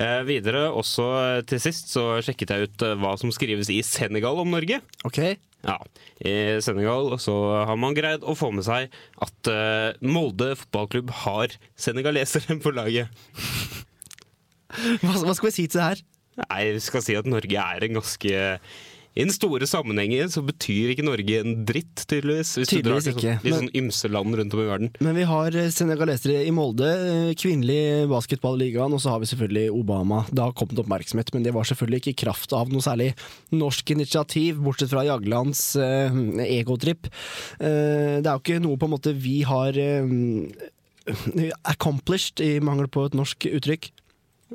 Eh, 0.01 0.21
videre, 0.27 0.67
også 0.71 1.07
eh, 1.19 1.43
til 1.49 1.61
sist, 1.61 1.91
så 1.93 2.05
sjekket 2.23 2.53
jeg 2.53 2.69
ut 2.69 2.85
eh, 2.87 2.97
hva 3.01 3.15
som 3.19 3.33
skrives 3.33 3.69
i 3.73 3.81
Senegal 3.85 4.39
om 4.41 4.53
Norge. 4.55 4.79
Ok. 5.07 5.19
Ja, 5.61 5.77
I 6.25 6.33
Senegal 6.65 7.11
så 7.21 7.35
har 7.69 7.77
man 7.77 7.95
greid 7.97 8.23
å 8.25 8.33
få 8.37 8.49
med 8.55 8.65
seg 8.65 8.93
at 9.21 9.49
uh, 9.51 9.91
Molde 10.01 10.55
fotballklubb 10.57 11.13
har 11.23 11.53
senegalesere 11.77 12.57
på 12.63 12.73
laget. 12.73 13.11
Hva, 15.03 15.13
hva 15.19 15.35
skal 15.35 15.49
vi 15.51 15.55
si 15.59 15.67
til 15.67 15.81
det 15.81 15.89
her? 15.89 16.01
Nei, 16.41 16.63
vi 16.77 16.81
skal 16.81 17.03
si 17.05 17.17
at 17.19 17.27
Norge 17.29 17.65
er 17.75 17.85
en 17.85 17.99
ganske 17.99 18.41
I 19.11 19.25
den 19.25 19.33
store 19.35 19.67
sammenhengen 19.67 20.29
så 20.31 20.39
betyr 20.47 20.93
ikke 20.93 21.03
Norge 21.03 21.39
en 21.41 21.65
dritt, 21.67 22.05
tydeligvis. 22.07 22.53
Hvis 22.61 22.69
Tydeligvis 22.71 22.79
du 22.79 22.87
drar 22.87 23.01
til 23.03 23.11
ikke, 23.11 23.21
sånn, 23.21 23.43
litt 23.43 23.51
men- 23.51 23.59
sånn 23.59 23.73
ymse 23.81 24.09
land 24.13 24.37
rundt 24.39 24.53
om 24.55 24.61
i 24.63 24.67
verden. 24.69 24.91
Men 25.03 25.15
vi 25.19 25.25
har 25.27 25.57
eh, 25.59 25.67
senegalesere 25.75 26.45
i 26.47 26.53
Molde, 26.55 26.87
eh, 26.87 27.33
kvinnelig 27.35 28.07
basketballigaen, 28.07 28.95
og 28.95 29.01
så 29.03 29.11
har 29.11 29.19
vi 29.19 29.27
selvfølgelig 29.27 29.65
Obama. 29.75 30.21
Det 30.31 30.39
har 30.45 30.53
kommet 30.55 30.79
oppmerksomhet, 30.79 31.33
men 31.35 31.43
det 31.43 31.51
var 31.53 31.67
selvfølgelig 31.67 31.99
ikke 32.05 32.13
i 32.15 32.19
kraft 32.23 32.53
av 32.55 32.71
noe 32.71 32.79
særlig 32.85 33.09
norsk 33.51 33.91
initiativ, 33.97 34.61
bortsett 34.63 34.93
fra 34.95 35.03
Jaglands 35.03 35.75
eh, 35.75 36.15
egotripp. 36.47 37.11
Eh, 37.59 38.21
det 38.23 38.27
er 38.27 38.31
jo 38.31 38.39
ikke 38.45 38.61
noe 38.63 38.79
på 38.79 38.87
en 38.87 38.95
måte 38.95 39.11
vi 39.13 39.41
har 39.43 39.75
eh, 39.75 40.07
accomplished, 41.67 42.39
i 42.39 42.59
mangel 42.63 42.87
på 42.87 43.05
et 43.09 43.17
norsk 43.17 43.47
uttrykk. 43.51 43.91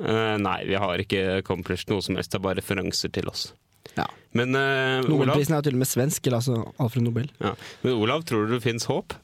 Eh, 0.01 0.35
nei, 0.41 0.57
vi 0.69 0.77
har 0.81 0.97
ikke 1.01 1.23
accomplished 1.43 1.89
noe 1.93 2.01
som 2.05 2.17
helst, 2.17 2.33
det 2.33 2.41
er 2.41 2.45
bare 2.49 2.59
referanser 2.61 3.13
til 3.13 3.29
oss. 3.29 3.51
Ja. 3.95 4.07
Men 4.37 4.57
eh, 4.57 5.07
Olav, 5.07 5.37
er 5.39 5.45
jo 5.45 5.61
til 5.65 5.77
og 5.77 5.81
med 5.81 5.89
svensk, 5.89 6.27
eller 6.27 6.41
altså 6.41 6.59
Alfred 6.77 7.07
Nobel. 7.07 7.31
ja. 7.41 7.55
Men 7.85 7.97
Olav, 7.97 8.25
tror 8.27 8.45
du 8.45 8.57
det 8.57 8.65
fins 8.65 8.85
håp? 8.89 9.15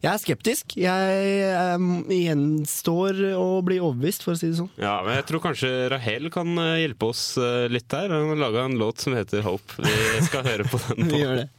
Jeg 0.00 0.14
er 0.14 0.20
skeptisk. 0.22 0.76
Jeg 0.80 1.24
eh, 1.44 1.86
gjenstår 2.14 3.18
å 3.36 3.60
bli 3.66 3.80
overbevist, 3.82 4.24
for 4.24 4.32
å 4.32 4.40
si 4.40 4.48
det 4.48 4.60
sånn. 4.60 4.70
Ja, 4.80 5.00
men 5.04 5.18
jeg 5.18 5.26
tror 5.28 5.42
kanskje 5.44 5.72
Rahel 5.92 6.30
kan 6.32 6.54
eh, 6.56 6.78
hjelpe 6.86 7.10
oss 7.12 7.24
eh, 7.40 7.66
litt 7.72 7.88
der. 7.92 8.12
Han 8.14 8.32
har 8.32 8.40
laga 8.46 8.64
en 8.68 8.78
låt 8.80 9.04
som 9.04 9.16
heter 9.16 9.44
Hope. 9.44 9.76
Vi 9.84 10.22
skal 10.24 10.46
høre 10.46 10.68
på 10.70 10.80
den. 10.86 11.04
Vi 11.10 11.20
gjør 11.20 11.42
det. 11.42 11.50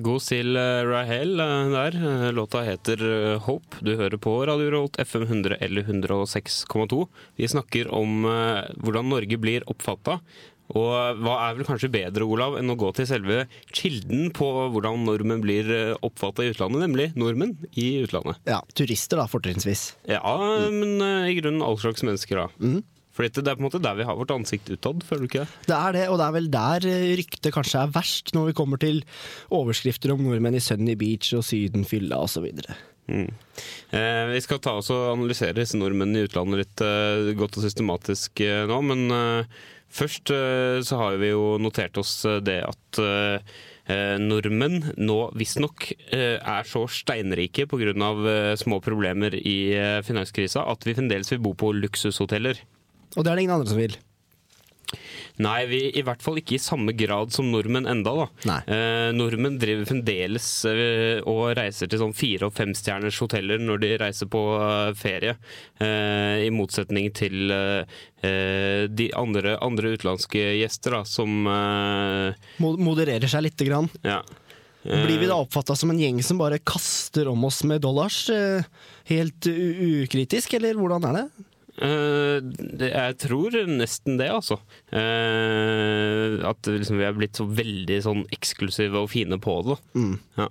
God 0.00 0.22
stil 0.24 0.56
eh, 0.56 0.84
Rahel 0.88 1.40
eh, 1.40 1.66
der. 1.68 1.96
Eh, 1.96 2.30
Låta 2.32 2.62
heter 2.64 3.02
Hope. 3.44 3.76
Du 3.84 3.92
hører 3.96 4.16
på 4.16 4.38
Radio 4.48 4.70
Rolt 4.72 4.96
FM 4.96 5.26
100 5.26 5.58
eller 5.60 5.84
106,2. 5.84 7.02
Vi 7.36 7.48
snakker 7.48 7.90
om 7.92 8.24
hvordan 8.24 9.10
Norge 9.12 9.36
blir 9.36 9.66
oppfatta. 9.68 10.16
Og 10.72 11.18
hva 11.20 11.34
er 11.44 11.58
vel 11.58 11.66
kanskje 11.68 11.90
bedre, 11.92 12.24
Olav, 12.24 12.54
enn 12.56 12.72
å 12.72 12.78
gå 12.80 12.88
til 12.96 13.04
selve 13.10 13.42
kilden 13.76 14.30
på 14.32 14.46
hvordan 14.72 15.02
nordmenn 15.04 15.42
blir 15.44 15.68
oppfatta 16.00 16.46
i 16.46 16.54
utlandet, 16.54 16.80
nemlig 16.86 17.08
nordmenn 17.18 17.52
i 17.76 17.90
utlandet. 18.06 18.40
Ja, 18.48 18.62
turister 18.72 19.20
da, 19.20 19.26
fortrinnsvis. 19.28 19.90
Ja, 20.08 20.22
men 20.72 20.96
i 21.28 21.36
grunnen 21.42 21.60
all 21.66 21.76
slags 21.82 22.06
mennesker, 22.06 22.46
da. 22.46 22.80
For 23.12 23.26
det 23.26 23.42
er 23.44 23.58
på 23.58 23.60
en 23.60 23.68
måte 23.68 23.82
der 23.82 23.98
vi 23.98 24.06
har 24.08 24.16
vårt 24.16 24.32
ansikt 24.32 24.70
utad, 24.72 25.04
føler 25.04 25.26
du 25.26 25.28
ikke 25.28 25.44
det? 25.44 25.58
Det 25.68 25.76
er 25.76 25.96
det, 25.98 26.06
og 26.08 26.16
det 26.20 26.26
er 26.26 26.36
vel 26.38 26.48
der 26.52 26.86
eh, 26.88 27.10
ryktet 27.20 27.52
kanskje 27.54 27.82
er 27.82 27.92
verst, 27.92 28.32
når 28.36 28.50
vi 28.50 28.56
kommer 28.56 28.80
til 28.80 29.02
overskrifter 29.52 30.14
om 30.14 30.24
nordmenn 30.24 30.56
i 30.56 30.64
Sunny 30.64 30.96
Beach 30.98 31.34
og 31.36 31.44
Sydenfylla 31.44 32.22
osv. 32.24 32.48
Mm. 33.12 33.28
Eh, 33.98 34.24
vi 34.32 34.40
skal 34.44 34.62
ta 34.64 34.78
oss 34.80 34.88
og 34.94 35.10
analysere 35.16 35.58
disse 35.58 35.76
nordmennene 35.76 36.22
i 36.22 36.30
utlandet 36.30 36.62
litt 36.62 36.84
eh, 36.86 37.34
godt 37.36 37.60
og 37.60 37.66
systematisk 37.66 38.44
eh, 38.46 38.64
nå, 38.70 38.80
men 38.88 39.04
eh, 39.12 39.60
først 39.92 40.32
eh, 40.32 40.78
så 40.86 41.00
har 41.02 41.20
vi 41.20 41.34
jo 41.34 41.58
notert 41.60 42.00
oss 42.00 42.14
det 42.46 42.62
at 42.64 43.02
eh, 43.02 44.16
nordmenn 44.22 44.92
nå 44.96 45.18
visstnok 45.36 45.90
eh, 46.14 46.38
er 46.38 46.68
så 46.68 46.86
steinrike 46.88 47.66
pga. 47.68 47.92
Eh, 47.92 48.54
små 48.56 48.80
problemer 48.80 49.34
i 49.36 49.74
eh, 49.76 49.98
finanskrisa 50.06 50.64
at 50.70 50.86
vi 50.86 50.94
fremdeles 50.96 51.32
vil 51.34 51.42
bo 51.42 51.52
på 51.58 51.74
luksushoteller. 51.76 52.62
Og 53.16 53.22
det 53.24 53.30
er 53.30 53.36
det 53.36 53.44
ingen 53.46 53.58
andre 53.58 53.70
som 53.72 53.80
vil. 53.82 53.98
Nei, 55.40 55.62
vi, 55.64 55.78
i 55.96 56.02
hvert 56.04 56.20
fall 56.22 56.36
ikke 56.38 56.58
i 56.58 56.60
samme 56.60 56.92
grad 56.96 57.32
som 57.32 57.46
nordmenn 57.50 57.88
enda. 57.88 58.12
da. 58.44 58.56
Eh, 58.68 59.08
nordmenn 59.16 59.56
driver 59.60 59.86
fremdeles 59.88 60.48
eh, 60.68 61.22
og 61.28 61.54
reiser 61.56 61.88
til 61.88 62.02
sånn 62.02 62.12
fire- 62.16 62.50
og 62.50 62.56
femstjerners 62.56 63.16
hoteller 63.22 63.62
når 63.62 63.80
de 63.82 63.90
reiser 64.02 64.28
på 64.32 64.42
eh, 64.58 64.92
ferie. 64.98 65.34
Eh, 65.80 66.44
I 66.46 66.50
motsetning 66.52 67.08
til 67.16 67.48
eh, 67.54 67.96
eh, 68.20 68.84
de 68.92 69.08
andre, 69.16 69.56
andre 69.64 69.94
utenlandske 69.96 70.44
gjester 70.60 70.98
da, 70.98 71.02
som 71.08 71.48
Modererer 72.60 73.30
seg 73.30 73.46
lite 73.48 73.66
grann. 73.66 73.88
Ja. 74.04 74.20
Blir 74.82 75.16
vi 75.16 75.30
da 75.30 75.38
oppfatta 75.38 75.76
som 75.78 75.92
en 75.94 76.00
gjeng 76.02 76.18
som 76.26 76.40
bare 76.42 76.58
kaster 76.58 77.28
om 77.30 77.44
oss 77.46 77.62
med 77.64 77.80
dollars? 77.84 78.26
Helt 79.08 79.46
ukritisk, 79.48 80.58
eller 80.58 80.76
hvordan 80.76 81.06
er 81.08 81.18
det? 81.20 81.26
Eh, 81.80 82.38
det, 82.42 82.90
jeg 82.90 83.16
tror 83.22 83.56
nesten 83.70 84.18
det, 84.20 84.28
altså. 84.32 84.58
Uh, 84.92 86.42
at 86.50 86.68
liksom, 86.68 86.98
vi 87.00 87.06
er 87.08 87.16
blitt 87.16 87.40
så 87.40 87.46
veldig 87.48 87.98
sånn 88.04 88.26
eksklusive 88.34 89.00
og 89.00 89.10
fine 89.12 89.40
på 89.42 89.56
det. 89.70 89.78
Mm. 89.96 90.18
Ja. 90.36 90.50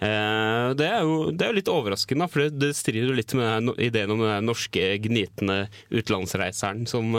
Uh, 0.00 0.72
det, 0.74 0.88
er 0.88 1.06
jo, 1.06 1.30
det 1.30 1.46
er 1.46 1.52
jo 1.52 1.58
litt 1.60 1.70
overraskende, 1.70 2.28
for 2.32 2.46
det, 2.46 2.58
det 2.58 2.72
strider 2.78 3.12
jo 3.12 3.16
litt 3.16 3.36
med 3.38 3.46
denne, 3.46 3.78
ideen 3.86 4.16
om 4.16 4.26
den 4.26 4.50
norske 4.50 4.90
gnitende 5.06 5.66
utenlandsreiseren 5.92 6.86
som 6.90 7.14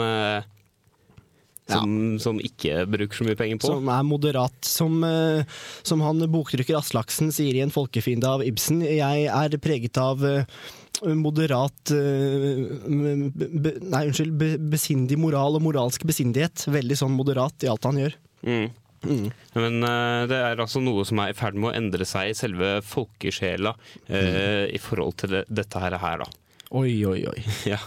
som, 1.68 2.14
som 2.16 2.38
ikke 2.40 2.86
bruker 2.88 3.12
så 3.12 3.24
mye 3.26 3.36
penger 3.36 3.58
på. 3.60 3.68
Som 3.68 3.90
er 3.92 4.04
moderat. 4.08 4.54
Som, 4.64 5.02
som 5.84 6.00
han 6.00 6.24
boktrykker 6.32 6.78
Aslaksen 6.78 7.28
sier 7.28 7.58
i 7.58 7.60
En 7.60 7.74
folkefiende 7.74 8.24
av 8.24 8.40
Ibsen. 8.40 8.80
Jeg 8.88 9.26
er 9.28 9.56
preget 9.60 10.00
av 10.00 10.24
moderat 11.18 11.92
eh, 11.94 12.64
be, 12.88 13.74
Nei, 13.82 14.02
unnskyld. 14.08 14.34
Be, 14.38 14.50
besindig 14.72 15.18
moral 15.20 15.58
og 15.58 15.64
moralsk 15.64 16.04
besindighet. 16.08 16.66
Veldig 16.72 16.98
sånn 16.98 17.14
moderat 17.16 17.66
i 17.66 17.70
alt 17.70 17.88
han 17.88 18.00
gjør. 18.02 18.18
Mm. 18.46 18.68
Men 19.54 19.84
uh, 19.86 20.26
det 20.26 20.38
er 20.42 20.58
altså 20.58 20.82
noe 20.82 21.04
som 21.06 21.20
er 21.22 21.30
i 21.30 21.38
ferd 21.38 21.58
med 21.58 21.70
å 21.70 21.76
endre 21.78 22.06
seg 22.08 22.32
i 22.32 22.36
selve 22.36 22.78
folkesjela 22.82 23.76
eh, 24.10 24.66
i 24.74 24.80
forhold 24.82 25.20
til 25.22 25.36
det, 25.36 25.44
dette 25.46 25.82
her, 25.82 25.94
her 26.02 26.24
da. 26.24 26.28
Oi, 26.76 26.98
oi, 27.06 27.22
oi. 27.30 27.44
Ja. 27.72 27.78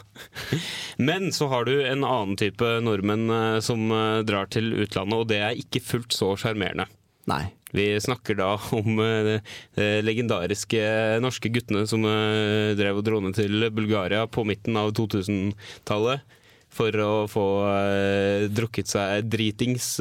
Men 0.98 1.30
så 1.36 1.50
har 1.52 1.68
du 1.68 1.76
en 1.84 2.06
annen 2.08 2.40
type 2.40 2.66
nordmenn 2.86 3.28
uh, 3.28 3.60
som 3.64 3.92
drar 4.26 4.48
til 4.54 4.72
utlandet, 4.72 5.20
og 5.20 5.30
det 5.34 5.44
er 5.44 5.60
ikke 5.60 5.84
fullt 5.84 6.16
så 6.16 6.32
sjarmerende. 6.40 6.88
Nei. 7.30 7.44
Vi 7.72 7.86
snakker 8.02 8.36
da 8.36 8.52
om 8.76 9.00
eh, 9.00 9.40
de 9.78 9.88
legendariske 10.04 10.82
norske 11.24 11.52
guttene 11.54 11.86
som 11.88 12.04
eh, 12.08 12.74
drev 12.80 13.00
og 13.00 13.08
dro 13.08 13.22
ned 13.24 13.38
til 13.38 13.70
Bulgaria 13.72 14.26
på 14.28 14.44
midten 14.48 14.78
av 14.80 14.92
2000-tallet 14.98 16.38
for 16.72 16.96
å 17.04 17.14
få 17.32 17.46
eh, 17.68 18.50
drukket 18.52 18.92
seg 18.92 19.28
dritings 19.32 19.94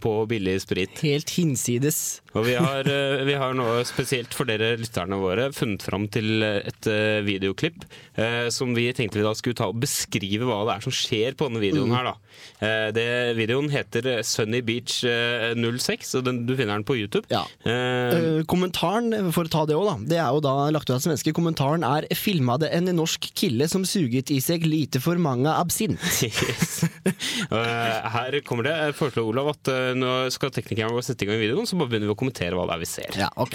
på 0.00 0.12
billig 0.28 0.58
sprit. 0.64 1.00
Helt 1.04 1.32
hinsides. 1.36 2.04
Og 2.34 2.44
vi 2.48 2.54
har, 2.58 2.88
eh, 2.90 3.24
vi 3.28 3.36
har 3.38 3.54
nå, 3.54 3.66
spesielt 3.86 4.34
for 4.34 4.48
dere 4.48 4.74
lytterne 4.80 5.18
våre, 5.20 5.50
funnet 5.54 5.82
fram 5.86 6.08
til 6.12 6.42
et 6.42 6.88
eh, 6.90 7.20
videoklipp 7.26 7.84
eh, 8.18 8.48
som 8.54 8.74
vi 8.74 8.88
tenkte 8.96 9.20
vi 9.20 9.26
da 9.26 9.34
skulle 9.38 9.58
ta 9.58 9.68
og 9.70 9.78
beskrive 9.82 10.46
hva 10.48 10.64
det 10.66 10.76
er 10.76 10.86
som 10.88 10.94
skjer 10.94 11.36
på 11.38 11.48
denne 11.48 11.62
videoen 11.62 11.94
her. 11.94 12.10
da. 12.10 12.14
Eh, 12.58 12.88
det, 12.96 13.06
videoen 13.38 13.70
heter 13.70 14.22
Sunny 14.26 14.60
Beach 14.66 15.04
eh, 15.06 15.54
06, 15.54 16.14
og 16.18 16.26
den, 16.26 16.42
du 16.48 16.56
finner 16.56 16.74
den 16.78 16.88
på 16.88 16.98
YouTube. 16.98 17.26
Ja. 17.32 17.44
Eh, 17.62 17.94
Eh, 17.94 18.42
kommentaren, 18.50 19.12
for 19.34 19.46
å 19.46 19.50
ta 19.50 19.64
det 19.68 19.76
òg, 19.76 19.86
da. 19.86 19.94
Det 20.14 20.18
er 20.20 20.30
jo 20.34 20.40
da 20.44 20.54
lagt 20.74 20.88
ut 20.90 20.96
av 20.96 21.02
svenske. 21.04 21.32
Kommentaren 21.36 21.84
er 21.86 22.06
'filma 22.14 22.58
det 22.60 22.70
en 22.72 22.84
norsk 22.96 23.30
kille 23.34 23.68
som 23.68 23.84
suget 23.84 24.30
i 24.30 24.40
seg 24.40 24.64
lite 24.66 25.00
for 25.00 25.16
mange 25.16 25.46
absint'. 25.50 26.00
Yes. 26.24 26.84
Eh, 27.04 28.08
her 28.10 28.40
kommer 28.46 28.64
det. 28.64 28.72
Jeg 28.72 28.94
foreslår 28.96 29.28
Olav 29.28 29.48
at 29.52 29.68
eh, 29.68 29.94
nå 29.94 30.30
skal 30.32 30.50
teknikeren 30.50 30.92
vår 30.94 31.04
sette 31.04 31.22
i 31.22 31.26
gang 31.28 31.38
videoen, 31.40 31.66
så 31.66 31.76
bare 31.76 31.88
begynner 31.92 32.08
vi 32.08 32.14
å 32.14 32.16
kommentere 32.16 32.23
hva 32.56 32.64
det 32.70 32.74
er 32.76 32.82
vi 32.84 32.88
ser. 32.88 33.18
Ja, 33.18 33.28
ok. 33.36 33.54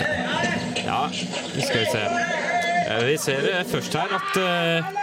Ja, 0.86 1.00
skal 1.12 1.80
vi 1.80 1.86
se. 1.92 2.04
Eh, 2.90 3.04
Vi 3.06 3.18
ser 3.22 3.46
eh, 3.54 3.66
først 3.70 3.94
her 3.94 4.14
at 4.20 4.38
eh, 4.42 4.96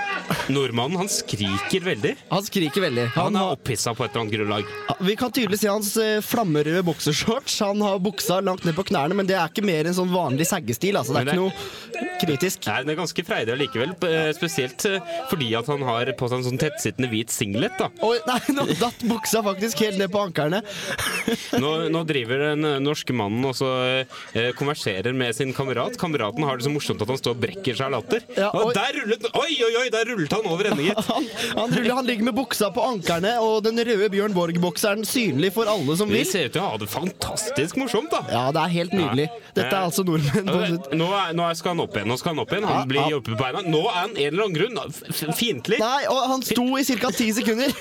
nordmannen 0.53 0.97
han 1.01 1.09
skriker 1.11 1.85
veldig. 1.87 2.15
Han 2.31 2.45
skriker 2.47 2.85
veldig. 2.87 3.07
Han 3.17 3.37
er 3.39 3.55
opphissa 3.55 3.95
på 3.97 4.05
et 4.05 4.11
eller 4.13 4.25
annet 4.25 4.37
grunnlag. 4.37 4.73
Vi 5.07 5.17
kan 5.19 5.33
tydelig 5.35 5.61
se 5.61 5.71
hans 5.71 5.93
eh, 6.01 6.19
flammerøde 6.25 6.83
boksershorts. 6.87 7.59
Han 7.67 7.83
har 7.85 8.01
buksa 8.03 8.41
langt 8.45 8.65
ned 8.67 8.77
på 8.77 8.87
knærne, 8.91 9.17
men 9.19 9.29
det 9.29 9.37
er 9.39 9.51
ikke 9.51 9.65
mer 9.67 9.89
enn 9.89 9.97
sånn 9.97 10.13
vanlig 10.13 10.49
saggestil. 10.51 10.99
Altså. 10.99 11.15
Det 11.17 11.23
er 11.23 11.31
det, 11.31 11.37
ikke 11.37 11.45
noe 11.45 12.17
kritisk. 12.23 12.67
Nei, 12.67 12.79
Den 12.83 12.95
er 12.95 12.99
ganske 13.01 13.27
freidig 13.27 13.55
allikevel, 13.55 13.95
eh, 14.09 14.31
spesielt 14.37 14.87
eh, 14.89 15.15
fordi 15.31 15.53
at 15.59 15.71
han 15.71 15.85
har 15.87 16.13
på 16.19 16.31
seg 16.31 16.41
en 16.41 16.49
sånn 16.49 16.63
tettsittende 16.63 17.11
hvit 17.13 17.35
singlet. 17.35 17.77
da. 17.81 17.91
Oi, 18.07 18.17
nei, 18.29 18.41
nå 18.57 18.67
datt 18.81 19.07
buksa 19.07 19.45
faktisk 19.47 19.85
helt 19.87 20.01
ned 20.01 20.13
på 20.15 20.25
ankerne. 20.27 20.63
Nå, 21.63 21.71
nå 21.93 22.03
driver 22.07 22.43
den 22.51 22.67
norske 22.85 23.15
mannen 23.17 23.45
og 23.49 23.55
så 23.57 23.69
eh, 24.03 24.51
konverserer 24.59 25.15
med 25.17 25.35
sin 25.37 25.53
kamerat. 25.57 25.97
Kameraten 26.01 26.45
har 26.47 26.59
det 26.59 26.67
så 26.67 26.73
morsomt 26.73 27.03
at 27.03 27.11
han 27.11 27.19
står 27.21 27.37
og 27.37 27.43
brekker 27.43 27.77
seg 27.77 27.89
av 27.89 27.95
latter. 27.97 28.27
Ja, 28.37 28.51
og 28.55 28.73
der 28.77 28.95
rullet 29.01 29.27
Oi, 29.37 29.53
oi, 29.65 29.73
oi, 29.81 29.87
der 29.93 30.07
rullet 30.11 30.16
han 30.33 30.47
over 30.51 30.71
ende, 30.71 30.83
gitt. 30.89 31.01
Han, 31.17 31.27
han, 31.57 31.75
ruller, 31.77 31.95
han 31.95 32.07
ligger 32.09 32.25
med 32.31 32.35
buksa 32.37 32.71
på 32.75 32.83
ankerne, 32.85 33.35
og 33.45 33.63
den 33.65 33.79
røde 33.79 34.09
Bjørn 34.13 34.35
Borg-bokseren 34.37 35.05
synlig 35.09 35.53
for 35.55 35.69
alle 35.71 35.97
som 35.97 36.09
Vi 36.11 36.19
vil. 36.21 36.27
ser 36.29 36.49
ut 36.49 36.53
til 36.57 36.63
å 36.63 36.71
ha 36.73 36.77
det 36.81 36.89
fantastisk 36.93 37.77
morsomt, 37.81 38.11
da. 38.13 38.21
Ja, 38.33 38.45
det 38.55 38.63
er 38.65 38.73
helt 38.75 38.93
nydelig. 38.97 39.29
Dette 39.57 39.71
er 39.73 39.87
altså 39.87 40.05
nordmenn. 40.07 40.47
på- 40.47 40.97
Nå, 40.97 41.09
er, 41.13 41.33
nå 41.37 41.49
skal 41.57 41.75
han 41.75 41.81
opp 41.85 41.95
igjen. 41.97 42.09
Nå 42.11 42.17
skal 42.21 42.35
Han 42.35 42.43
opp 42.45 42.53
igjen 42.53 42.65
Han 42.69 42.81
Ja, 42.81 42.85
blir 42.91 43.01
ja. 43.03 43.09
hjulpet 43.15 43.37
på 43.37 43.41
beina. 43.45 43.63
Nå 43.67 43.81
er 43.87 43.97
han 44.01 44.11
en 44.17 44.27
eller 44.27 44.45
annen 44.45 44.57
grunn 44.57 45.33
fiendtlig. 45.37 45.79
Nei, 45.81 46.03
og 46.11 46.23
han 46.33 46.43
sto 46.47 46.67
i 46.79 46.85
ca. 46.85 47.11
ti 47.17 47.31
sekunder. 47.37 47.73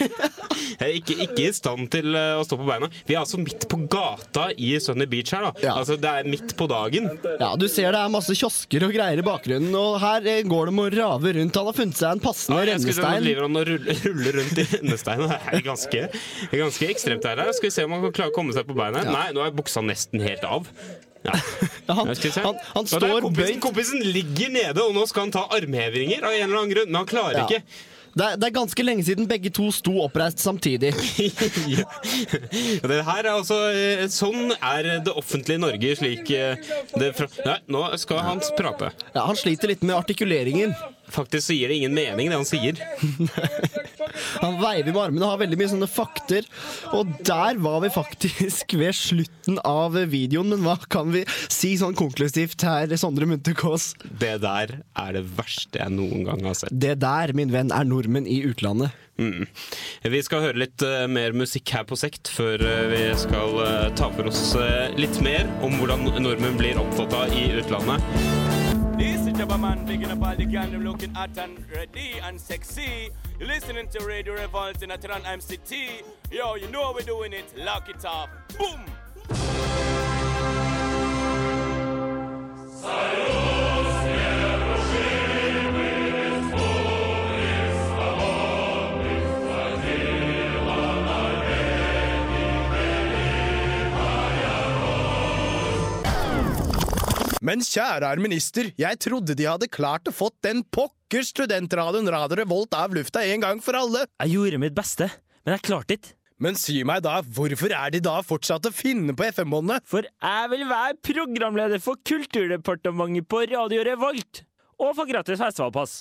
Ikke, 0.86 1.16
ikke 1.24 1.44
i 1.46 1.52
stand 1.56 1.88
til 1.94 2.16
eh, 2.18 2.36
å 2.40 2.44
stå 2.46 2.58
på 2.60 2.66
beina. 2.68 2.88
Vi 3.08 3.16
er 3.16 3.22
altså 3.22 3.38
midt 3.40 3.66
på 3.72 3.78
gata 3.92 4.48
i 4.60 4.74
Sunny 4.84 5.06
Beach 5.10 5.32
her. 5.36 5.46
da 5.62 5.74
Altså 5.76 5.96
Det 6.00 6.10
er 6.10 6.28
midt 6.28 6.56
på 6.58 6.68
dagen. 6.70 7.08
Ja, 7.40 7.54
Du 7.60 7.68
ser 7.72 7.92
det 7.96 8.00
er 8.02 8.12
masse 8.12 8.36
kiosker 8.36 8.84
og 8.88 8.94
greier 8.96 9.20
i 9.22 9.26
bakgrunnen, 9.26 9.72
og 9.78 10.00
her 10.04 10.26
eh, 10.32 10.42
går 10.48 10.72
de 10.72 10.76
og 10.86 10.98
raver 10.98 11.38
rundt. 11.40 11.56
Han 11.60 11.70
har 11.70 11.78
funnet 11.78 12.00
seg 12.00 12.16
en 12.18 12.24
passende 12.26 12.60
Ja, 12.66 12.68
rennestein. 12.74 13.30
og 13.38 13.56
ruller, 13.70 14.04
ruller 14.04 14.38
rundt 14.42 14.62
i 14.62 14.68
rennesteinen. 14.74 15.32
Det 15.32 15.40
er 15.62 15.66
ganske, 15.70 16.04
ganske 16.52 16.92
ekstremt 16.92 17.30
her. 17.30 17.44
Skal 17.56 17.70
vi 17.70 17.74
se 17.78 17.86
om 17.88 17.96
han 17.96 18.06
kan 18.10 18.16
klare 18.20 18.34
å 18.34 18.38
komme 18.42 18.56
seg 18.58 18.68
på 18.70 18.78
beina. 18.78 19.06
Nei, 19.08 19.28
nå 19.38 19.46
er 19.46 19.56
buksa 19.56 19.84
nesten 19.86 20.24
helt 20.26 20.44
av. 20.50 20.70
Ja. 21.26 21.34
han, 21.96 22.12
Ja, 22.14 22.32
han, 22.44 22.62
han 22.76 22.86
står 22.90 23.22
kompisen, 23.26 23.56
bøyd. 23.56 23.62
kompisen 23.64 24.04
ligger 24.06 24.52
nede, 24.54 24.84
og 24.84 24.94
nå 24.98 25.08
skal 25.10 25.26
han 25.28 25.36
ta 25.40 25.48
armhevinger 25.58 26.22
av 26.28 26.36
en 26.38 26.44
eller 26.50 26.60
annen 26.64 26.74
grunn. 26.76 26.90
Men 26.92 27.02
han 27.04 27.12
klarer 27.16 27.44
Ja. 27.44 27.46
ikke. 27.50 27.64
Det 28.16 28.24
er, 28.24 28.38
det 28.40 28.46
er 28.48 28.52
ganske 28.56 28.84
lenge 28.86 29.04
siden 29.04 29.26
begge 29.28 29.50
to 29.52 29.66
sto 29.76 29.98
oppreist 30.06 30.40
samtidig. 30.40 30.94
ja. 31.68 31.84
Det 32.80 33.00
her 33.04 33.26
er 33.26 33.32
altså 33.34 33.58
eh, 33.76 34.06
Sånn 34.08 34.54
er 34.56 34.88
det 35.04 35.12
offentlige 35.20 35.60
Norge 35.60 35.90
slik 36.00 36.32
eh, 36.32 36.56
det 36.96 37.10
Nei, 37.44 37.58
nå 37.76 37.82
skal 38.00 38.22
han 38.24 38.40
prate. 38.56 38.94
Ja, 39.12 39.26
Han 39.28 39.36
sliter 39.36 39.68
litt 39.74 39.84
med 39.84 39.98
artikuleringen. 39.98 40.72
Faktisk 41.12 41.48
så 41.48 41.56
gir 41.58 41.72
det 41.72 41.80
ingen 41.82 41.96
mening, 41.96 42.30
det 42.32 42.40
han 42.40 42.48
sier. 42.48 42.80
Han 44.42 44.58
veiver 44.62 44.92
med 44.92 45.02
armene 45.02 45.26
og 45.26 45.34
har 45.34 45.42
veldig 45.44 45.60
mye 45.60 45.72
sånne 45.72 45.90
fakter. 45.90 46.48
Og 46.96 47.10
der 47.28 47.60
var 47.64 47.82
vi 47.84 47.92
faktisk 47.94 48.76
ved 48.82 48.96
slutten 48.98 49.60
av 49.68 49.98
videoen, 50.12 50.52
men 50.54 50.66
hva 50.66 50.78
kan 50.92 51.12
vi 51.14 51.26
si 51.52 51.76
sånn 51.80 51.98
konklusivt 51.98 52.66
her, 52.68 52.96
Sondre 53.00 53.28
Munthe 53.30 53.56
Kaas? 53.58 53.94
Det 54.06 54.38
der 54.44 54.80
er 54.82 55.18
det 55.18 55.26
verste 55.38 55.82
jeg 55.82 55.96
noen 55.96 56.28
gang 56.28 56.46
har 56.48 56.60
sett. 56.60 56.76
Det 56.76 56.98
der, 57.04 57.36
min 57.38 57.54
venn, 57.54 57.74
er 57.76 57.88
nordmenn 57.88 58.30
i 58.30 58.42
utlandet. 58.48 58.96
Mm. 59.16 59.46
Vi 60.12 60.20
skal 60.28 60.44
høre 60.44 60.60
litt 60.60 60.84
uh, 60.84 61.06
mer 61.08 61.32
musikk 61.38 61.72
her 61.72 61.86
på 61.88 61.96
Sekt 61.96 62.28
før 62.36 62.60
uh, 62.60 62.82
vi 62.92 63.06
skal 63.16 63.56
uh, 63.62 63.86
ta 63.96 64.10
for 64.12 64.28
oss 64.28 64.44
litt 65.00 65.22
mer 65.24 65.48
om 65.64 65.80
hvordan 65.80 66.04
nordmenn 66.20 66.60
blir 66.60 66.82
oppfatta 66.82 67.24
i 67.32 67.48
utlandet. 67.62 68.45
Man, 69.66 69.84
bigging 69.84 70.12
up 70.12 70.22
all 70.22 70.36
the 70.36 70.46
gang, 70.46 70.72
them 70.72 70.84
looking 70.84 71.12
hot 71.16 71.36
and 71.40 71.58
ready 71.72 72.20
and 72.22 72.40
sexy. 72.40 73.10
You're 73.40 73.48
listening 73.48 73.88
to 73.88 74.06
Radio 74.06 74.36
Revolt 74.36 74.84
in 74.84 74.92
Atran 74.92 75.24
MCT. 75.24 76.04
Yo, 76.32 76.54
you 76.54 76.68
know 76.70 76.84
how 76.84 76.94
we're 76.94 77.00
doing 77.00 77.34
it. 77.34 77.52
Lock 77.58 77.90
it 77.90 78.06
up. 78.06 78.30
Boom! 78.60 78.86
Men 97.46 97.62
kjære 97.62 98.08
herr 98.10 98.22
minister, 98.22 98.72
jeg 98.80 98.98
trodde 99.04 99.36
de 99.38 99.46
hadde 99.46 99.70
klart 99.70 100.08
å 100.10 100.14
fått 100.16 100.38
den 100.46 100.64
pokker 100.74 101.26
studentradioen 101.28 102.10
Radio 102.10 102.40
Revolt 102.40 102.74
av 102.74 102.96
lufta 102.96 103.22
en 103.22 103.44
gang 103.44 103.60
for 103.62 103.78
alle. 103.78 104.08
Jeg 104.24 104.34
gjorde 104.34 104.62
mitt 104.64 104.74
beste, 104.78 105.12
men 105.46 105.54
jeg 105.54 105.66
klarte 105.68 105.98
ikke. 106.00 106.16
Men 106.42 106.58
si 106.60 106.82
meg 106.84 107.04
da, 107.06 107.20
hvorfor 107.22 107.72
er 107.72 107.94
de 107.94 108.02
da 108.04 108.18
fortsatt 108.26 108.66
å 108.68 108.74
finne 108.74 109.14
på 109.16 109.28
FM-båndene? 109.30 109.78
For 109.88 110.08
jeg 110.10 110.50
vil 110.52 110.66
være 110.68 110.98
programleder 111.06 111.84
for 111.84 112.02
Kulturdepartementet 112.10 113.30
på 113.30 113.44
Radio 113.54 113.86
Revolt, 113.88 114.42
og 114.82 114.98
få 114.98 115.06
gratis 115.08 115.40
festivalpass. 115.40 116.00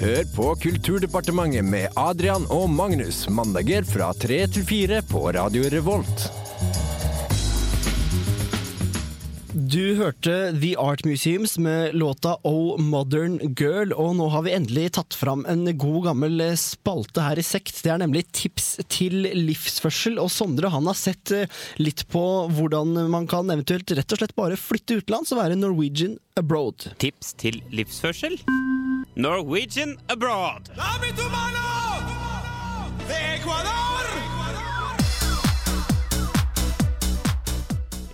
Hør 0.00 0.28
på 0.36 0.50
Kulturdepartementet 0.66 1.64
med 1.64 1.96
Adrian 1.98 2.44
og 2.52 2.68
Magnus 2.76 3.24
mandager 3.32 3.88
fra 3.88 4.12
tre 4.20 4.44
til 4.52 4.68
fire 4.68 5.00
på 5.08 5.26
Radio 5.40 5.64
Revolt. 5.72 6.28
Du 9.52 9.94
hørte 9.98 10.52
The 10.60 10.76
Art 10.78 11.04
Museums 11.04 11.58
med 11.58 11.94
låta 11.94 12.36
Oh 12.46 12.78
Modern 12.78 13.54
Girl, 13.58 13.90
og 13.92 14.12
nå 14.20 14.28
har 14.30 14.44
vi 14.46 14.52
endelig 14.54 14.92
tatt 14.94 15.16
fram 15.18 15.42
en 15.50 15.64
god 15.74 16.04
gammel 16.04 16.44
spalte 16.60 17.24
her 17.24 17.40
i 17.40 17.42
Sekt. 17.42 17.80
Det 17.82 17.90
er 17.90 17.98
nemlig 17.98 18.28
tips 18.30 18.76
til 18.86 19.26
livsførsel, 19.34 20.20
og 20.22 20.30
Sondre 20.30 20.70
han 20.70 20.86
har 20.86 20.98
sett 20.98 21.34
eh, 21.34 21.50
litt 21.82 22.06
på 22.14 22.22
hvordan 22.54 22.94
man 23.10 23.26
kan 23.30 23.50
eventuelt 23.50 23.90
rett 23.98 24.14
og 24.14 24.22
slett 24.22 24.36
bare 24.38 24.60
flytte 24.60 25.00
utenlands 25.00 25.34
og 25.34 25.42
være 25.42 25.58
Norwegian 25.58 26.14
abroad. 26.38 26.86
Tips 27.02 27.34
til 27.42 27.58
livsførsel? 27.74 28.38
Norwegian 29.18 29.98
abroad. 30.14 30.70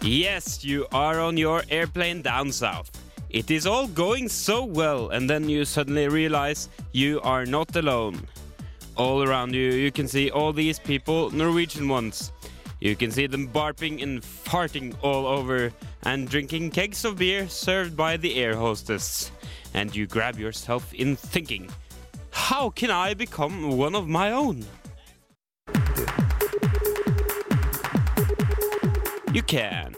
Yes, 0.06 0.64
you 0.64 0.86
are 0.92 1.18
on 1.18 1.36
your 1.36 1.64
airplane 1.68 2.22
down 2.22 2.52
south. 2.52 2.92
It 3.28 3.50
is 3.50 3.66
all 3.66 3.88
going 3.88 4.28
so 4.28 4.64
well, 4.64 5.08
and 5.08 5.28
then 5.28 5.48
you 5.48 5.64
suddenly 5.64 6.06
realize 6.06 6.68
you 6.92 7.20
are 7.22 7.44
not 7.44 7.74
alone. 7.74 8.20
All 8.94 9.24
around 9.24 9.52
you, 9.52 9.72
you 9.72 9.90
can 9.90 10.06
see 10.06 10.30
all 10.30 10.52
these 10.52 10.78
people, 10.78 11.32
Norwegian 11.32 11.88
ones. 11.88 12.30
You 12.78 12.94
can 12.94 13.10
see 13.10 13.26
them 13.26 13.48
barping 13.48 14.00
and 14.00 14.22
farting 14.22 14.94
all 15.02 15.26
over 15.26 15.72
and 16.04 16.28
drinking 16.28 16.70
kegs 16.70 17.04
of 17.04 17.18
beer 17.18 17.48
served 17.48 17.96
by 17.96 18.16
the 18.16 18.36
air 18.36 18.54
hostess. 18.54 19.32
And 19.74 19.94
you 19.94 20.06
grab 20.06 20.38
yourself 20.38 20.94
in 20.94 21.16
thinking, 21.16 21.68
how 22.30 22.70
can 22.70 22.92
I 22.92 23.14
become 23.14 23.76
one 23.76 23.96
of 23.96 24.06
my 24.06 24.30
own? 24.30 24.64
You 29.36 29.42
can. 29.42 29.94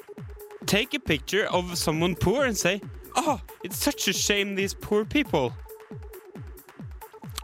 Take 0.67 0.95
a 0.95 0.99
picture 0.99 1.47
of 1.47 1.79
someone 1.79 2.17
poor 2.17 2.47
and 2.47 2.57
say, 2.57 2.81
Oh, 3.15 3.41
it's 3.63 3.77
such 3.77 4.09
a 4.09 4.13
shame 4.13 4.57
these 4.57 4.75
poor 4.75 5.05
people. 5.05 5.53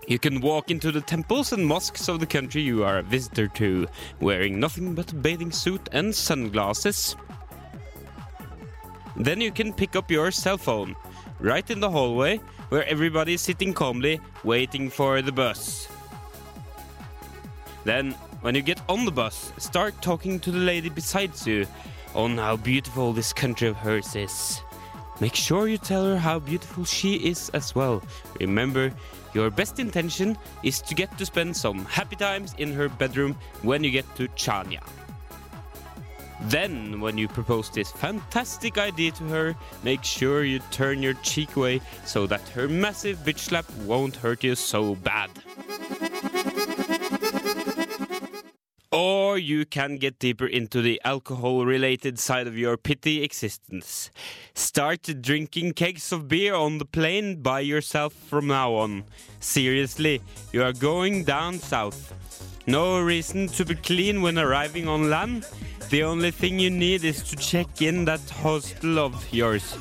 You 0.08 0.18
can 0.18 0.40
walk 0.40 0.72
into 0.72 0.90
the 0.90 1.00
temples 1.00 1.52
and 1.52 1.64
mosques 1.64 2.08
of 2.08 2.18
the 2.18 2.26
country 2.26 2.62
you 2.62 2.82
are 2.82 2.98
a 2.98 3.02
visitor 3.04 3.46
to, 3.46 3.86
wearing 4.18 4.58
nothing 4.58 4.96
but 4.96 5.12
a 5.12 5.14
bathing 5.14 5.52
suit 5.52 5.88
and 5.92 6.12
sunglasses. 6.12 7.14
Then 9.14 9.40
you 9.40 9.52
can 9.52 9.72
pick 9.72 9.94
up 9.94 10.10
your 10.10 10.32
cell 10.32 10.58
phone 10.58 10.96
right 11.38 11.70
in 11.70 11.78
the 11.78 11.92
hallway 11.92 12.38
where 12.70 12.84
everybody 12.88 13.34
is 13.34 13.40
sitting 13.40 13.72
calmly 13.72 14.20
waiting 14.42 14.90
for 14.90 15.22
the 15.22 15.30
bus. 15.30 15.86
Then, 17.84 18.16
when 18.44 18.54
you 18.54 18.60
get 18.60 18.78
on 18.90 19.06
the 19.06 19.10
bus, 19.10 19.54
start 19.56 19.94
talking 20.02 20.38
to 20.38 20.50
the 20.50 20.58
lady 20.58 20.90
beside 20.90 21.32
you 21.46 21.66
on 22.14 22.36
how 22.36 22.54
beautiful 22.58 23.10
this 23.10 23.32
country 23.32 23.68
of 23.68 23.74
hers 23.74 24.14
is. 24.14 24.60
Make 25.18 25.34
sure 25.34 25.66
you 25.66 25.78
tell 25.78 26.04
her 26.04 26.18
how 26.18 26.40
beautiful 26.40 26.84
she 26.84 27.14
is 27.14 27.48
as 27.54 27.74
well. 27.74 28.02
Remember, 28.40 28.92
your 29.32 29.48
best 29.48 29.78
intention 29.78 30.36
is 30.62 30.82
to 30.82 30.94
get 30.94 31.16
to 31.16 31.24
spend 31.24 31.56
some 31.56 31.86
happy 31.86 32.16
times 32.16 32.54
in 32.58 32.70
her 32.74 32.90
bedroom 32.90 33.34
when 33.62 33.82
you 33.82 33.90
get 33.90 34.04
to 34.16 34.28
Chania. 34.36 34.86
Then, 36.42 37.00
when 37.00 37.16
you 37.16 37.28
propose 37.28 37.70
this 37.70 37.92
fantastic 37.92 38.76
idea 38.76 39.12
to 39.12 39.24
her, 39.24 39.56
make 39.84 40.04
sure 40.04 40.44
you 40.44 40.58
turn 40.70 41.02
your 41.02 41.14
cheek 41.22 41.56
away 41.56 41.80
so 42.04 42.26
that 42.26 42.46
her 42.50 42.68
massive 42.68 43.24
bitch 43.24 43.38
slap 43.38 43.64
won't 43.86 44.16
hurt 44.16 44.44
you 44.44 44.54
so 44.54 44.96
bad. 44.96 45.30
Or 48.94 49.36
you 49.38 49.66
can 49.66 49.96
get 49.96 50.20
deeper 50.20 50.46
into 50.46 50.80
the 50.80 51.00
alcohol 51.04 51.66
related 51.66 52.16
side 52.20 52.46
of 52.46 52.56
your 52.56 52.76
pity 52.76 53.24
existence. 53.24 54.08
Start 54.54 55.02
drinking 55.20 55.72
kegs 55.72 56.12
of 56.12 56.28
beer 56.28 56.54
on 56.54 56.78
the 56.78 56.84
plane 56.84 57.42
by 57.42 57.58
yourself 57.58 58.12
from 58.12 58.46
now 58.46 58.74
on. 58.74 59.02
Seriously, 59.40 60.20
you 60.52 60.62
are 60.62 60.72
going 60.72 61.24
down 61.24 61.58
south. 61.58 62.14
No 62.68 63.00
reason 63.00 63.48
to 63.48 63.64
be 63.64 63.74
clean 63.74 64.22
when 64.22 64.38
arriving 64.38 64.86
on 64.86 65.10
land. 65.10 65.44
The 65.90 66.04
only 66.04 66.30
thing 66.30 66.60
you 66.60 66.70
need 66.70 67.02
is 67.02 67.24
to 67.24 67.36
check 67.36 67.82
in 67.82 68.04
that 68.04 68.30
hostel 68.30 69.00
of 69.00 69.26
yours. 69.32 69.76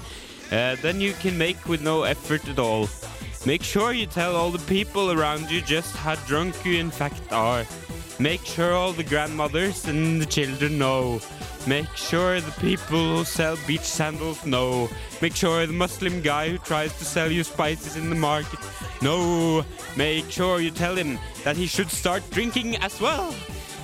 Uh, 0.52 0.76
then 0.82 1.00
you 1.00 1.14
can 1.14 1.38
make 1.38 1.68
with 1.68 1.84
no 1.84 2.02
effort 2.02 2.50
at 2.50 2.58
all. 2.58 2.90
Make 3.46 3.62
sure 3.62 3.94
you 3.94 4.08
tell 4.08 4.36
all 4.36 4.50
the 4.50 4.66
people 4.68 5.12
around 5.12 5.52
you 5.52 5.62
just 5.62 5.96
how 5.98 6.16
drunk 6.26 6.66
you 6.66 6.80
in 6.80 6.90
fact 6.90 7.32
are. 7.32 7.64
Make 8.20 8.46
sure 8.46 8.74
all 8.74 8.94
the 8.94 9.04
grandmothers 9.04 9.86
and 9.86 10.22
the 10.22 10.26
children 10.26 10.78
know. 10.78 11.20
Make 11.66 11.96
sure 11.96 12.40
the 12.40 12.52
people 12.62 13.18
who 13.18 13.24
sell 13.24 13.58
beach 13.66 13.82
sandals 13.82 14.46
know. 14.46 14.90
Make 15.22 15.36
sure 15.36 15.66
the 15.66 15.74
Muslim 15.74 16.22
guy 16.22 16.50
who 16.50 16.58
tries 16.58 16.98
to 17.00 17.06
sell 17.06 17.32
you 17.32 17.44
spices 17.44 17.96
in 17.96 18.10
the 18.10 18.16
market 18.16 18.60
know. 19.02 19.66
Make 19.98 20.30
sure 20.30 20.60
you 20.60 20.72
tell 20.72 20.96
him 20.96 21.18
that 21.44 21.58
he 21.58 21.66
should 21.66 21.90
start 21.90 22.24
drinking 22.30 22.78
as 22.78 23.02
well. 23.02 23.34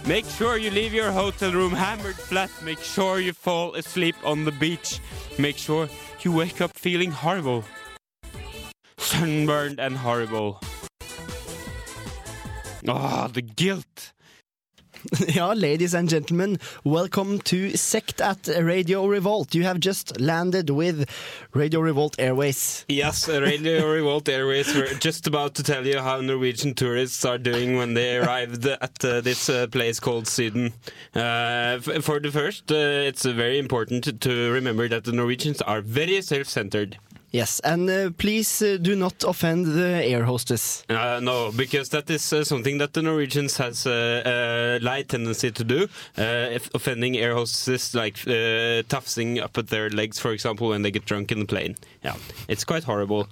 Make 0.06 0.26
sure 0.26 0.58
you 0.58 0.72
leave 0.72 0.94
your 0.94 1.12
hotel 1.12 1.52
room 1.52 1.72
hammered 1.72 2.16
flat. 2.16 2.52
Make 2.64 2.80
sure 2.80 3.20
you 3.20 3.34
fall 3.34 3.76
asleep 3.76 4.16
on 4.24 4.46
the 4.46 4.52
beach. 4.52 5.00
Make 5.38 5.58
sure 5.58 5.90
you 6.22 6.32
wake 6.32 6.62
up 6.62 6.78
feeling 6.78 7.12
horrible. 7.12 7.64
Sunburned 8.98 9.80
and 9.80 9.98
horrible. 9.98 10.62
Ah, 12.88 13.28
the 13.28 13.42
guilt. 13.42 14.14
Ja, 15.36 15.54
ladies 15.54 15.96
and 15.96 16.10
gentlemen, 16.10 16.60
welcome 16.84 17.40
to 17.40 17.76
Sect 17.76 18.22
at 18.22 18.48
Radio 18.48 19.08
Revolt. 19.08 19.56
You 19.56 19.64
have 19.64 19.80
just 19.80 20.20
landed 20.20 20.70
with 20.70 21.10
Radio 21.54 21.80
Revolt 21.82 22.16
Airways. 22.20 22.86
Yes, 22.88 23.28
Radio 23.28 23.88
Revolt 23.92 24.30
Airways 24.30 24.76
were 24.76 24.94
just 25.00 25.26
about 25.26 25.56
to 25.56 25.64
tell 25.64 25.86
you 25.88 26.00
how 26.00 26.22
Norwegian 26.22 26.76
tourists 26.76 27.26
are 27.26 27.40
doing 27.40 27.76
when 27.76 27.96
they 27.96 28.18
arrived 28.18 28.68
at 28.68 29.04
uh, 29.04 29.22
this 29.22 29.50
uh, 29.50 29.66
place 29.68 30.00
called 30.00 30.26
Syden. 30.28 30.74
Uh, 31.16 31.80
for 32.02 32.20
the 32.20 32.30
first, 32.32 32.72
uh, 32.72 32.76
it's 33.08 33.26
very 33.26 33.58
important 33.58 34.22
to 34.22 34.52
remember 34.52 34.88
that 34.90 35.06
the 35.06 35.12
Norwegians 35.12 35.62
are 35.64 35.82
very 35.82 36.22
self-centered. 36.22 36.98
Yes, 37.32 37.60
and 37.60 37.90
uh, 37.90 38.10
please 38.18 38.62
uh, 38.62 38.78
do 38.82 38.96
not 38.96 39.24
offend 39.24 39.68
the 39.68 40.04
air 40.04 40.24
hostess. 40.24 40.84
Uh, 40.90 41.20
no, 41.22 41.52
because 41.52 41.90
that 41.90 42.10
is 42.10 42.34
uh, 42.34 42.44
something 42.44 42.80
that 42.80 42.94
the 42.94 43.04
Norwegians 43.04 43.58
has 43.58 43.86
a 43.86 44.24
uh, 44.26 44.80
light 44.84 45.10
tendency 45.10 45.52
to 45.52 45.64
do, 45.64 45.88
uh, 46.18 46.58
offending 46.74 47.18
air 47.18 47.36
hostesses, 47.36 47.94
like 47.94 48.18
uh, 48.28 48.82
tufting 48.90 49.40
up 49.40 49.58
at 49.58 49.68
their 49.68 49.90
legs, 49.92 50.18
for 50.18 50.32
example, 50.32 50.70
when 50.70 50.82
they 50.82 50.92
get 50.92 51.06
drunk 51.06 51.32
in 51.32 51.40
the 51.40 51.46
plane. 51.46 51.76
Yeah, 52.04 52.16
it's 52.48 52.64
quite 52.64 52.84
horrible. 52.84 53.28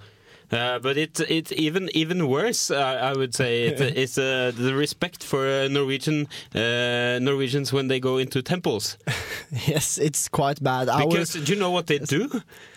Uh, 0.50 0.78
but 0.78 0.96
it 0.96 1.20
it's 1.28 1.52
even 1.52 1.90
even 1.94 2.26
worse. 2.28 2.70
Uh, 2.70 3.10
I 3.12 3.12
would 3.16 3.34
say 3.34 3.64
it, 3.66 3.80
it's 3.96 4.16
uh, 4.18 4.50
the 4.56 4.74
respect 4.74 5.22
for 5.22 5.46
uh, 5.46 5.68
Norwegian 5.68 6.26
uh, 6.54 7.18
Norwegians 7.20 7.72
when 7.72 7.88
they 7.88 8.00
go 8.00 8.18
into 8.18 8.40
temples. 8.42 8.96
yes, 9.66 9.98
it's 9.98 10.28
quite 10.28 10.62
bad. 10.62 10.88
Our- 10.88 11.06
Because 11.06 11.32
do 11.34 11.52
you 11.52 11.58
know 11.58 11.70
what 11.70 11.86
they 11.86 11.98
do? 11.98 12.28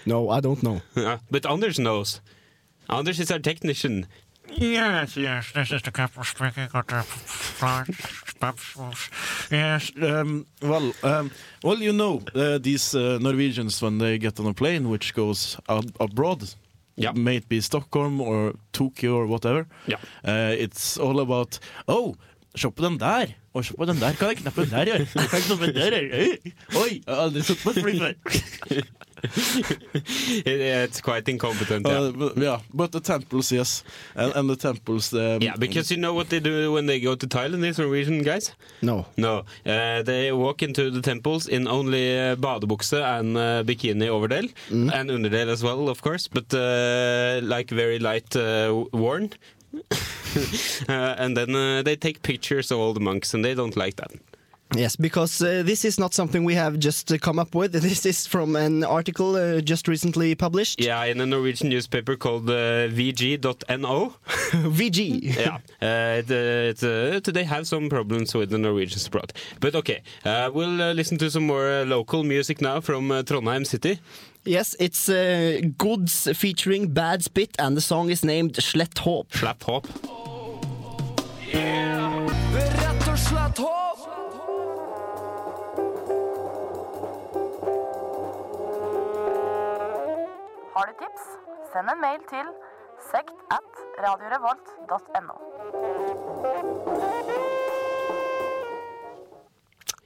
No, 0.05 0.29
I 0.29 0.41
don't 0.41 0.61
know. 0.63 0.81
Yeah, 0.95 1.19
but 1.31 1.45
Anders 1.45 1.77
knows. 1.79 2.21
Anders 2.89 3.19
is 3.19 3.31
our 3.31 3.39
technician. 3.39 4.05
Yes, 4.57 5.15
yes, 5.15 5.51
this 5.53 5.71
is 5.71 5.81
the 5.81 5.91
captain 5.91 6.23
speaking 6.25 6.67
of 6.73 6.85
the 6.87 7.03
flight. 7.03 7.87
Yes, 9.51 9.91
um, 10.01 10.45
well, 10.61 10.93
um, 11.03 11.31
well, 11.63 11.77
you 11.81 11.93
know, 11.93 12.21
uh, 12.35 12.57
these 12.57 12.93
uh, 12.95 13.17
Norwegians 13.21 13.81
when 13.81 13.97
they 13.99 14.17
get 14.17 14.39
on 14.39 14.47
a 14.47 14.53
plane 14.53 14.89
which 14.89 15.13
goes 15.13 15.57
ab- 15.69 15.95
abroad, 15.99 16.43
may 17.15 17.35
it 17.37 17.47
be 17.49 17.61
Stockholm 17.61 18.21
or 18.21 18.53
Tokyo 18.73 19.15
or 19.15 19.25
whatever, 19.27 19.65
Yeah. 19.87 19.97
uh, 20.23 20.53
it's 20.57 20.97
all 20.97 21.19
about 21.19 21.59
Oh, 21.87 22.15
se 22.55 22.69
på 22.71 22.83
den 22.83 22.97
der! 22.99 23.33
Og 23.53 23.65
se 23.65 23.73
på 23.77 23.85
den 23.85 23.99
der, 23.99 24.13
Hva 24.13 24.29
er 24.31 24.35
knappen 24.39 24.69
der 24.69 24.85
gjør? 24.85 25.05
Kan 25.13 25.27
jeg 25.31 25.43
knappe 25.47 25.71
der 25.73 25.95
gjøre? 26.01 26.37
Oi, 26.81 27.01
jeg 27.05 27.15
har 27.15 27.21
aldri 27.25 27.41
sett 27.41 27.63
på 27.63 27.69
et 27.71 27.81
fly 27.83 27.97
før! 27.99 28.13
it's 30.45 31.01
quite 31.01 31.27
incompetent. 31.29 31.87
Yeah. 31.87 31.99
Uh, 31.99 32.11
but, 32.11 32.37
yeah, 32.37 32.59
but 32.73 32.91
the 32.91 32.99
temples, 32.99 33.51
yes, 33.51 33.83
and, 34.15 34.35
and 34.35 34.49
the 34.49 34.55
temples. 34.55 35.13
Um, 35.13 35.41
Yeah, 35.41 35.55
because 35.57 35.91
you 35.91 35.97
know 35.97 36.13
what 36.13 36.29
they 36.29 36.39
do 36.39 36.71
when 36.71 36.85
they 36.85 36.99
go 36.99 37.15
to 37.15 37.27
Thailand, 37.27 37.61
these 37.61 37.79
Norwegian 37.79 38.23
guys? 38.23 38.53
No. 38.81 39.05
No. 39.17 39.43
Uh, 39.65 40.01
they 40.03 40.31
walk 40.31 40.61
into 40.63 40.89
the 40.89 41.01
temples 41.01 41.47
in 41.47 41.67
only 41.67 42.17
uh, 42.19 42.35
badebukse 42.35 42.93
and 43.19 43.37
uh, 43.37 43.63
bikini 43.63 44.07
overdel, 44.07 44.51
and 44.69 45.09
underdel 45.09 45.49
as 45.49 45.63
well, 45.63 45.89
of 45.89 46.01
course, 46.01 46.27
but 46.27 46.53
uh, 46.53 47.39
like 47.43 47.69
very 47.69 47.99
light 47.99 48.35
uh, 48.35 48.85
worn. 48.93 49.29
uh, 50.89 51.15
and 51.17 51.37
then 51.37 51.83
they 51.83 51.95
take 51.95 52.21
pictures 52.23 52.71
of 52.71 52.79
all 52.79 52.93
the 52.93 52.99
monks, 52.99 53.33
and 53.33 53.43
they 53.45 53.53
don't 53.53 53.77
like 53.77 53.95
that. 53.95 54.11
Yes, 54.73 54.95
because 54.95 55.41
uh, 55.41 55.63
this 55.65 55.83
is 55.83 55.99
not 55.99 56.13
something 56.13 56.45
we 56.45 56.55
have 56.55 56.79
just 56.79 57.11
uh, 57.11 57.17
come 57.17 57.39
up 57.39 57.53
with. 57.55 57.73
This 57.81 58.05
is 58.05 58.25
from 58.27 58.55
an 58.55 58.83
article 58.83 59.35
uh, 59.35 59.59
just 59.59 59.87
recently 59.87 60.33
published. 60.35 60.79
Yeah, 60.79 61.03
in 61.03 61.19
a 61.19 61.25
Norwegian 61.25 61.69
newspaper 61.69 62.15
called 62.15 62.49
uh, 62.49 62.87
VG.no. 62.87 64.13
VG. 64.51 65.35
yeah, 65.35 65.57
uh, 65.81 66.19
it, 66.19 66.31
uh, 66.31 67.17
it, 67.17 67.27
uh, 67.27 67.31
they 67.31 67.43
have 67.43 67.67
some 67.67 67.89
problems 67.89 68.33
with 68.33 68.49
the 68.49 68.57
Norwegian 68.57 69.01
abroad. 69.05 69.33
But 69.59 69.75
okay, 69.75 70.03
uh, 70.23 70.49
we'll 70.53 70.81
uh, 70.81 70.93
listen 70.93 71.17
to 71.17 71.29
some 71.29 71.47
more 71.47 71.69
uh, 71.69 71.85
local 71.85 72.23
music 72.23 72.61
now 72.61 72.79
from 72.79 73.11
uh, 73.11 73.23
Trondheim 73.23 73.65
City. 73.65 73.99
Yes, 74.45 74.75
it's 74.79 75.09
uh, 75.09 75.59
Goods 75.77 76.29
featuring 76.35 76.93
Bad 76.93 77.23
Spit, 77.23 77.55
and 77.59 77.75
the 77.75 77.81
song 77.81 78.09
is 78.09 78.23
named 78.23 78.55
Slett 78.55 78.97
Håp. 78.99 79.33
Slett 79.33 79.63
Håp. 79.63 79.87
Rett 82.53 83.07
og 83.07 83.19
slett 83.19 83.57
håp! 83.57 84.30
Har 90.81 90.87
du 90.89 90.93
tips? 90.97 91.25
Send 91.71 91.91
en 91.93 91.99
mail 92.01 92.21
til 92.25 92.47
sekt 93.11 93.37
at 93.53 93.81
radiorevolt.no. 94.01 95.35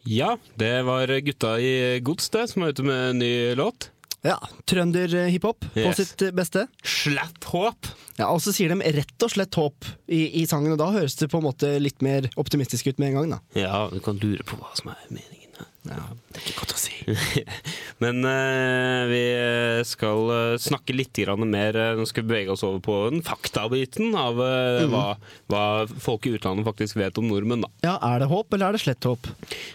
Ja, 0.05 0.33
det 0.59 0.73
var 0.85 1.07
gutta 1.25 1.53
i 1.63 1.71
Gods 2.05 2.27
det, 2.35 2.43
som 2.51 2.65
er 2.67 2.75
ute 2.75 2.83
med 2.85 3.05
en 3.13 3.21
ny 3.23 3.31
låt. 3.55 3.87
Ja, 4.25 4.35
trønder-hiphop 4.67 5.63
på 5.71 5.79
Yes. 5.85 5.97
sitt 6.01 6.25
beste. 6.35 6.65
Slett 6.83 7.43
håp! 7.53 7.87
Ja, 8.17 8.27
Og 8.33 8.41
så 8.43 8.51
sier 8.55 8.75
de 8.75 8.91
rett 8.99 9.23
og 9.23 9.31
slett 9.31 9.55
håp 9.55 9.85
i, 10.11 10.41
i 10.41 10.45
sangen, 10.49 10.73
og 10.75 10.79
da 10.81 10.91
høres 10.91 11.15
det 11.19 11.29
på 11.31 11.39
en 11.39 11.47
måte 11.47 11.71
litt 11.79 12.01
mer 12.03 12.27
optimistisk 12.35 12.87
ut 12.91 12.99
med 12.99 13.13
en 13.13 13.21
gang. 13.21 13.29
da. 13.37 13.39
Ja, 13.63 13.87
du 13.93 13.99
kan 14.03 14.19
lure 14.19 14.43
på 14.43 14.59
hva 14.59 14.75
som 14.75 14.91
er 14.91 14.99
meningen. 15.09 15.44
Ja, 15.89 16.07
det 16.31 16.39
er 16.39 16.45
ikke 16.45 16.61
godt 16.63 16.75
å 16.75 16.79
si. 16.79 16.95
Men 18.03 18.21
uh, 18.25 19.05
vi 19.09 19.23
skal 19.87 20.31
eh, 20.33 20.55
snakke 20.59 20.95
litt 20.95 21.15
grann 21.15 21.45
mer 21.47 21.77
eh, 21.79 21.93
Nå 21.95 22.03
skal 22.09 22.25
vi 22.25 22.31
bevege 22.33 22.51
oss 22.51 22.63
over 22.65 22.81
på 22.83 22.95
den 23.13 23.23
faktabiten 23.25 24.15
av 24.19 24.39
uh, 24.41 24.83
mm. 24.83 24.91
hva, 24.91 25.05
hva 25.51 25.63
folk 26.01 26.27
i 26.27 26.33
utlandet 26.35 26.67
faktisk 26.67 26.99
vet 26.99 27.17
om 27.21 27.29
nordmenn. 27.29 27.63
da. 27.63 27.71
Ja, 27.85 27.95
Er 28.09 28.23
det 28.23 28.29
håp, 28.31 28.51
eller 28.53 28.69
er 28.73 28.77
det 28.77 28.83
slett 28.83 29.07
håp? 29.07 29.29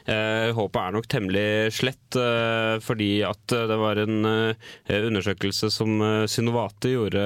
Uh, 0.08 0.50
håpet 0.56 0.82
er 0.82 0.96
nok 0.96 1.08
temmelig 1.10 1.48
slett, 1.74 2.16
eh, 2.18 2.76
fordi 2.84 3.10
at 3.26 3.54
eh, 3.54 3.66
det 3.70 3.78
var 3.80 4.00
en 4.00 4.28
eh, 4.28 5.06
undersøkelse 5.08 5.70
som 5.72 6.00
eh, 6.04 6.26
Synovate 6.30 6.92
gjorde 6.94 7.22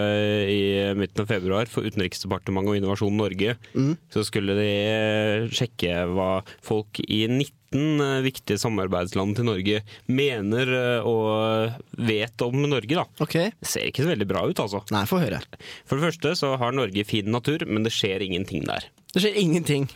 i 0.51 0.61
midten 0.99 1.25
av 1.25 1.31
februar 1.31 1.71
for 1.71 1.87
Utenriksdepartementet 1.87 2.73
og 2.73 2.81
Innovasjon 2.81 3.19
Norge. 3.19 3.57
Mm. 3.75 3.95
Så 4.15 4.27
skulle 4.29 4.57
de 4.59 4.71
eh, 4.71 5.49
sjekke 5.55 6.05
hva 6.15 6.31
folk 6.65 7.03
i 7.05 7.25
19 7.29 7.64
15 7.75 8.01
eh, 8.01 8.23
viktige 8.25 8.61
samarbeidsland 8.61 9.37
til 9.37 9.49
Norge 9.49 9.81
mener 10.07 10.71
eh, 10.79 11.07
og 11.07 11.75
vet 11.99 12.45
om 12.47 12.63
Norge, 12.63 12.95
da. 12.95 13.05
Okay. 13.21 13.53
Det 13.61 13.71
ser 13.71 13.89
ikke 13.89 14.05
så 14.05 14.13
veldig 14.13 14.29
bra 14.31 14.45
ut, 14.47 14.61
altså. 14.63 14.83
Nei, 14.95 15.05
få 15.11 15.21
høre. 15.23 15.43
For 15.89 15.99
det 15.99 16.09
første 16.09 16.35
så 16.39 16.55
har 16.61 16.75
Norge 16.75 17.05
fin 17.09 17.31
natur, 17.35 17.67
men 17.67 17.87
det 17.87 17.95
skjer 17.95 18.25
ingenting 18.25 18.67
der. 18.69 18.87
Det 19.15 19.23
skjer 19.23 19.37
ingenting. 19.39 19.89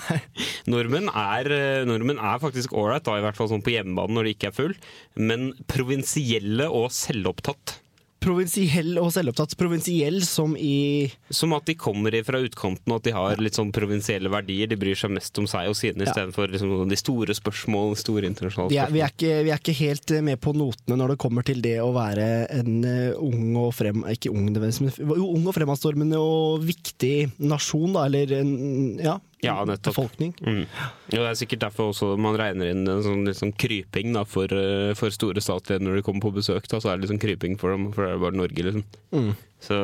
Nordmenn 0.72 1.08
er, 1.12 1.52
eh, 1.52 1.84
nordmenn 1.88 2.20
er 2.20 2.40
faktisk 2.42 2.74
ålreit, 2.76 3.08
i 3.08 3.24
hvert 3.24 3.38
fall 3.38 3.52
sånn 3.52 3.64
på 3.64 3.74
hjemmebane 3.76 4.16
når 4.16 4.28
de 4.28 4.34
ikke 4.36 4.50
er 4.50 4.56
full, 4.56 4.74
men 5.20 5.52
provinsielle 5.70 6.68
og 6.68 6.90
selvopptatt. 6.94 7.78
Provinsiell 8.20 8.98
og 9.00 9.10
selvopptatt. 9.14 9.54
Provinsiell 9.56 10.20
som 10.26 10.52
i 10.58 11.08
Som 11.32 11.54
at 11.56 11.64
de 11.68 11.74
kommer 11.80 12.12
fra 12.26 12.40
utkanten 12.44 12.92
og 12.92 13.00
at 13.00 13.08
de 13.08 13.14
har 13.16 13.40
litt 13.40 13.56
sånn 13.56 13.72
provinsielle 13.72 14.28
verdier. 14.32 14.68
De 14.70 14.76
bryr 14.80 14.98
seg 14.98 15.14
mest 15.14 15.40
om 15.40 15.48
seg 15.50 15.70
og 15.70 15.78
sine 15.78 16.04
Ja. 16.04 16.10
istedenfor 16.10 16.52
liksom 16.52 16.88
de 16.90 16.98
store 17.00 17.36
spørsmål, 17.36 17.96
store 17.96 18.28
internasjonale 18.28 18.68
spørsmål. 18.70 18.88
er, 18.88 18.92
vi, 18.92 19.00
er 19.00 19.14
ikke, 19.14 19.32
vi 19.46 19.54
er 19.54 19.62
ikke 19.62 19.78
helt 19.80 20.10
eh, 20.10 20.24
med 20.26 20.40
på 20.40 20.52
notene 20.56 21.00
når 21.00 21.14
det 21.14 21.18
kommer 21.24 21.46
til 21.46 21.62
det 21.64 21.78
å 21.80 21.90
være 21.96 22.28
en 22.60 22.84
eh, 22.84 23.16
ung 23.16 23.56
og 23.56 23.72
frem... 23.74 24.04
Ikke 24.10 24.32
ung, 24.34 24.50
men 24.52 24.92
jo, 24.98 25.30
ung 25.30 25.46
og 25.46 25.56
fremadstormende 25.56 26.20
og 26.20 26.64
viktig 26.66 27.30
nasjon, 27.40 27.94
da, 27.96 28.04
eller 28.10 28.36
en 28.40 28.54
ja, 29.00 29.16
Ja, 29.40 29.56
befolkning. 29.64 30.34
Mm. 30.44 30.64
Og 30.66 31.14
det 31.14 31.28
er 31.30 31.38
sikkert 31.38 31.62
derfor 31.62 31.94
også 31.94 32.12
man 32.20 32.36
regner 32.36 32.74
inn 32.74 32.84
en 32.84 33.04
sånn, 33.04 33.24
sånn 33.36 33.54
kryping 33.56 34.12
da, 34.12 34.26
for, 34.28 34.52
eh, 34.52 34.92
for 34.98 35.14
store 35.14 35.40
statlige 35.40 35.80
når 35.80 35.98
de 35.98 36.04
kommer 36.04 36.26
på 36.26 36.34
besøk. 36.36 36.68
Da, 36.68 36.80
så 36.82 36.92
er 36.92 37.00
det 37.00 37.08
sånn 37.08 37.22
kryping 37.22 37.56
for 37.60 37.72
dem, 37.72 37.88
for 37.94 38.04
det 38.04 38.12
er 38.12 38.20
bare 38.20 38.36
Norge, 38.36 38.66
liksom. 38.66 38.84
Mm. 39.16 39.32
Så 39.64 39.78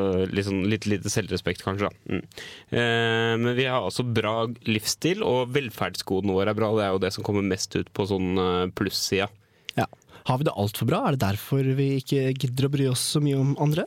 sånn, 0.45 0.63
litt 0.69 0.89
lite 0.89 1.13
selvrespekt, 1.13 1.65
kanskje. 1.65 1.89
Mm. 2.05 2.23
Eh, 2.69 3.33
men 3.41 3.57
vi 3.57 3.69
har 3.69 3.85
også 3.85 4.05
bra 4.05 4.47
livsstil, 4.69 5.25
og 5.25 5.53
velferdsgodene 5.57 6.37
våre 6.37 6.53
er 6.53 6.61
bra. 6.61 6.73
Det 6.77 6.87
er 6.87 6.95
jo 6.95 7.05
det 7.07 7.15
som 7.17 7.25
kommer 7.27 7.45
mest 7.45 7.77
ut 7.81 7.93
på 7.97 8.09
sånn 8.13 8.37
eh, 8.37 8.65
plussida. 8.77 9.31
Ja. 9.77 9.89
Har 10.27 10.41
vi 10.41 10.49
det 10.49 10.57
altfor 10.59 10.89
bra? 10.91 11.05
Er 11.07 11.17
det 11.17 11.25
derfor 11.25 11.77
vi 11.79 11.95
ikke 12.03 12.33
gidder 12.35 12.69
å 12.69 12.75
bry 12.77 12.91
oss 12.93 13.13
så 13.15 13.25
mye 13.25 13.41
om 13.41 13.57
andre? 13.63 13.87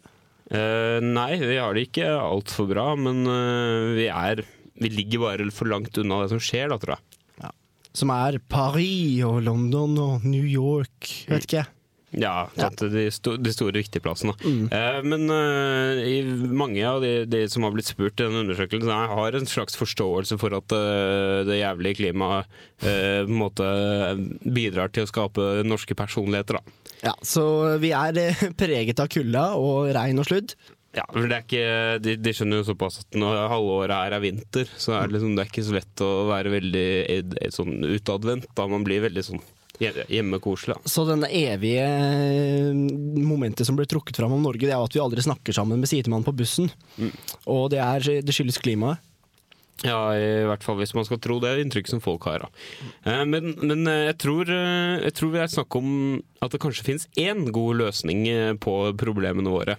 Eh, 0.50 0.98
nei, 1.06 1.36
vi 1.38 1.60
har 1.62 1.76
det 1.78 1.90
ikke 1.90 2.08
altfor 2.18 2.72
bra, 2.72 2.94
men 2.98 3.22
uh, 3.30 3.94
vi 3.94 4.08
er 4.10 4.42
Vi 4.80 4.92
ligger 4.94 5.26
bare 5.28 5.50
for 5.54 5.70
langt 5.72 5.98
unna 6.00 6.24
det 6.24 6.32
som 6.34 6.42
skjer, 6.44 6.72
da, 6.72 6.80
tror 6.82 6.98
jeg. 6.98 7.06
Som 8.00 8.12
er 8.14 8.38
Paris 8.52 9.24
og 9.26 9.42
London 9.48 9.98
og 9.98 10.26
New 10.30 10.46
York, 10.46 11.10
vet 11.28 11.48
ikke 11.48 11.64
jeg. 11.64 11.72
Ja, 12.18 12.48
sant, 12.58 12.82
De, 12.90 13.04
sto, 13.14 13.36
de 13.38 13.52
store 13.54 13.76
viktige 13.84 14.02
plassene. 14.02 14.34
Mm. 14.42 14.64
Eh, 14.74 15.00
men 15.06 15.30
eh, 15.30 16.00
i 16.10 16.16
mange 16.58 16.82
av 16.86 17.04
de, 17.04 17.26
de 17.30 17.44
som 17.52 17.66
har 17.66 17.74
blitt 17.76 17.90
spurt 17.92 18.18
i 18.18 18.26
denne 18.26 18.42
undersøkelsen, 18.46 18.90
jeg 18.90 19.12
har 19.20 19.38
en 19.38 19.50
slags 19.50 19.78
forståelse 19.78 20.40
for 20.42 20.56
at 20.58 20.74
eh, 20.74 21.44
det 21.50 21.60
jævlige 21.60 22.00
klimaet 22.02 22.50
eh, 22.82 23.30
bidrar 24.42 24.90
til 24.94 25.06
å 25.06 25.12
skape 25.12 25.50
norske 25.70 25.98
personligheter. 25.98 26.58
Da. 26.58 26.96
Ja, 27.12 27.14
Så 27.22 27.46
vi 27.82 27.94
er 27.94 28.18
eh, 28.18 28.44
preget 28.62 29.02
av 29.06 29.12
kulda 29.14 29.52
og 29.60 29.94
regn 29.96 30.22
og 30.22 30.30
sludd. 30.32 30.58
Ja, 30.98 31.04
for 31.14 31.28
det 31.30 31.44
ikke, 31.44 31.66
de, 32.02 32.16
de 32.18 32.32
skjønner 32.34 32.64
jo 32.64 32.66
såpass 32.72 33.04
at 33.04 33.18
når 33.22 33.44
halve 33.52 33.76
året 33.84 33.94
her 33.94 34.16
er 34.18 34.24
vinter, 34.24 34.72
så 34.74 34.96
er 34.98 35.06
det, 35.06 35.20
liksom, 35.20 35.36
det 35.38 35.44
er 35.44 35.52
ikke 35.52 35.66
så 35.68 35.76
lett 35.76 36.02
å 36.02 36.10
være 36.32 36.54
veldig 36.56 36.86
eh, 37.14 37.50
sånn 37.54 37.76
utadvendt. 37.86 38.48
Da 38.58 38.66
man 38.72 38.86
blir 38.88 39.04
veldig 39.06 39.24
sånn 39.28 39.44
hjemmekoselig. 39.80 40.76
Så 40.90 41.06
denne 41.08 41.30
evige 41.32 41.86
eh, 41.86 42.74
momentet 43.22 43.70
som 43.70 43.78
blir 43.78 43.88
trukket 43.88 44.18
fram 44.20 44.34
om 44.36 44.42
Norge, 44.44 44.66
det 44.66 44.74
er 44.74 44.82
at 44.82 44.98
vi 44.98 45.04
aldri 45.04 45.24
snakker 45.24 45.56
sammen 45.56 45.80
med 45.80 45.92
sidemannen 45.92 46.26
på 46.28 46.34
bussen. 46.42 46.72
Og 47.46 47.70
det, 47.72 47.80
er, 47.86 48.10
det 48.26 48.36
skyldes 48.36 48.58
klimaet. 48.60 49.06
Ja, 49.86 50.10
i 50.12 50.42
hvert 50.44 50.66
fall 50.66 50.76
hvis 50.82 50.92
man 50.92 51.06
skal 51.08 51.22
tro 51.24 51.38
det 51.40 51.54
inntrykket 51.62 51.94
som 51.94 52.02
folk 52.04 52.26
har. 52.28 52.44
Da. 52.44 52.50
Eh, 53.14 53.22
Men, 53.30 53.54
men 53.62 53.86
jeg, 53.88 54.18
tror, 54.20 54.50
jeg 54.52 55.14
tror 55.16 55.32
vi 55.38 55.40
er 55.46 55.54
snakk 55.54 55.78
om 55.80 55.94
at 56.44 56.52
det 56.52 56.60
kanskje 56.66 56.84
finnes 56.90 57.08
én 57.16 57.46
god 57.56 57.80
løsning 57.86 58.26
på 58.60 58.76
problemene 59.00 59.54
våre. 59.54 59.78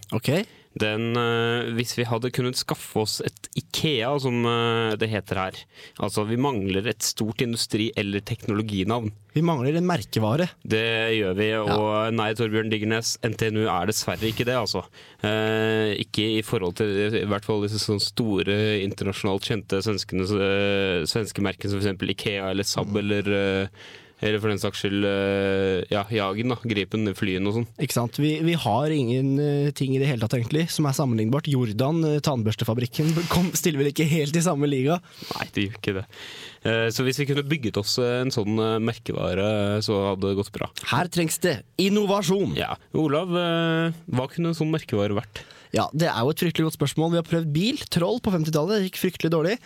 Den, 0.79 1.17
eh, 1.19 1.71
hvis 1.75 1.97
vi 1.99 2.05
hadde 2.07 2.31
kunnet 2.31 2.59
skaffe 2.59 3.01
oss 3.03 3.17
et 3.27 3.49
Ikea, 3.59 4.13
som 4.23 4.45
eh, 4.47 4.95
det 5.01 5.09
heter 5.11 5.41
her. 5.41 5.57
Altså, 5.99 6.23
vi 6.29 6.39
mangler 6.39 6.87
et 6.87 7.03
stort 7.03 7.43
industri- 7.43 7.91
eller 7.99 8.23
teknologinavn. 8.23 9.11
Vi 9.35 9.43
mangler 9.43 9.77
en 9.79 9.89
merkevare. 9.89 10.47
Det 10.63 10.83
gjør 11.17 11.35
vi, 11.39 11.49
og 11.59 12.15
nei, 12.15 12.29
Torbjørn 12.39 12.71
Diggernes, 12.71 13.17
NTNU 13.27 13.65
er 13.67 13.91
dessverre 13.91 14.31
ikke 14.31 14.47
det, 14.47 14.55
altså. 14.59 14.85
Eh, 15.27 15.97
ikke 16.05 16.29
i 16.39 16.45
forhold 16.47 16.79
til 16.79 17.19
i 17.19 17.25
hvert 17.31 17.47
fall 17.47 17.67
disse 17.67 17.83
sånne 17.83 18.03
store 18.05 18.61
internasjonalt 18.85 19.51
kjente 19.51 19.83
svenskene, 19.83 20.29
eh, 20.39 21.09
svenske 21.11 21.43
merkene 21.43 21.75
som 21.75 21.83
f.eks. 21.83 22.15
Ikea 22.15 22.53
eller 22.55 22.67
Saab 22.67 22.95
eller 23.03 23.35
eh, 23.35 23.83
eller 24.21 24.41
for 24.43 24.53
den 24.53 24.61
saks 24.61 24.83
skyld 24.85 25.05
eh, 25.09 25.85
ja, 25.93 26.03
Jagen, 26.13 26.53
da, 26.53 26.59
Gripen, 26.69 27.09
flyene 27.17 27.49
og 27.51 27.57
sånn. 27.59 27.67
Ikke 27.81 27.97
sant? 27.97 28.19
Vi, 28.21 28.35
vi 28.45 28.55
har 28.61 28.93
ingenting 28.95 29.95
i 29.97 30.01
det 30.03 30.11
hele 30.11 30.23
tatt 30.25 30.37
egentlig 30.39 30.67
som 30.73 30.89
er 30.91 30.97
sammenlignbart. 30.97 31.49
Jordan, 31.51 32.03
eh, 32.09 32.19
tannbørstefabrikken, 32.27 33.13
kom, 33.35 33.49
stiller 33.57 33.81
vel 33.83 33.93
ikke 33.93 34.09
helt 34.11 34.37
i 34.37 34.45
samme 34.45 34.69
liga? 34.71 35.01
Nei, 35.35 35.49
det 35.57 35.67
gjør 35.67 35.79
ikke 35.81 35.97
det. 36.01 36.07
Eh, 36.69 36.89
Så 36.93 37.07
hvis 37.07 37.21
vi 37.23 37.29
kunne 37.31 37.47
bygget 37.49 37.81
oss 37.81 37.97
en 38.05 38.33
sånn 38.35 38.59
eh, 38.61 38.77
merkevare, 38.85 39.49
så 39.87 40.03
hadde 40.11 40.29
det 40.33 40.39
gått 40.43 40.53
bra. 40.57 40.69
Her 40.93 41.09
trengs 41.13 41.41
det 41.45 41.61
innovasjon! 41.81 42.53
Ja. 42.61 42.75
Olav, 42.97 43.33
eh, 43.41 43.97
hva 44.13 44.29
kunne 44.33 44.53
en 44.53 44.59
sånn 44.59 44.73
merkevare 44.75 45.17
vært? 45.17 45.43
Ja, 45.73 45.85
Det 45.95 46.09
er 46.11 46.19
jo 46.25 46.31
et 46.33 46.41
fryktelig 46.43 46.67
godt 46.67 46.77
spørsmål. 46.79 47.13
Vi 47.15 47.19
har 47.21 47.27
prøvd 47.29 47.51
bil, 47.55 47.77
Troll, 47.95 48.19
på 48.25 48.33
50-tallet. 48.35 48.81
Det 48.81 48.89
gikk 48.89 48.99
fryktelig 49.05 49.31
dårlig. 49.31 49.57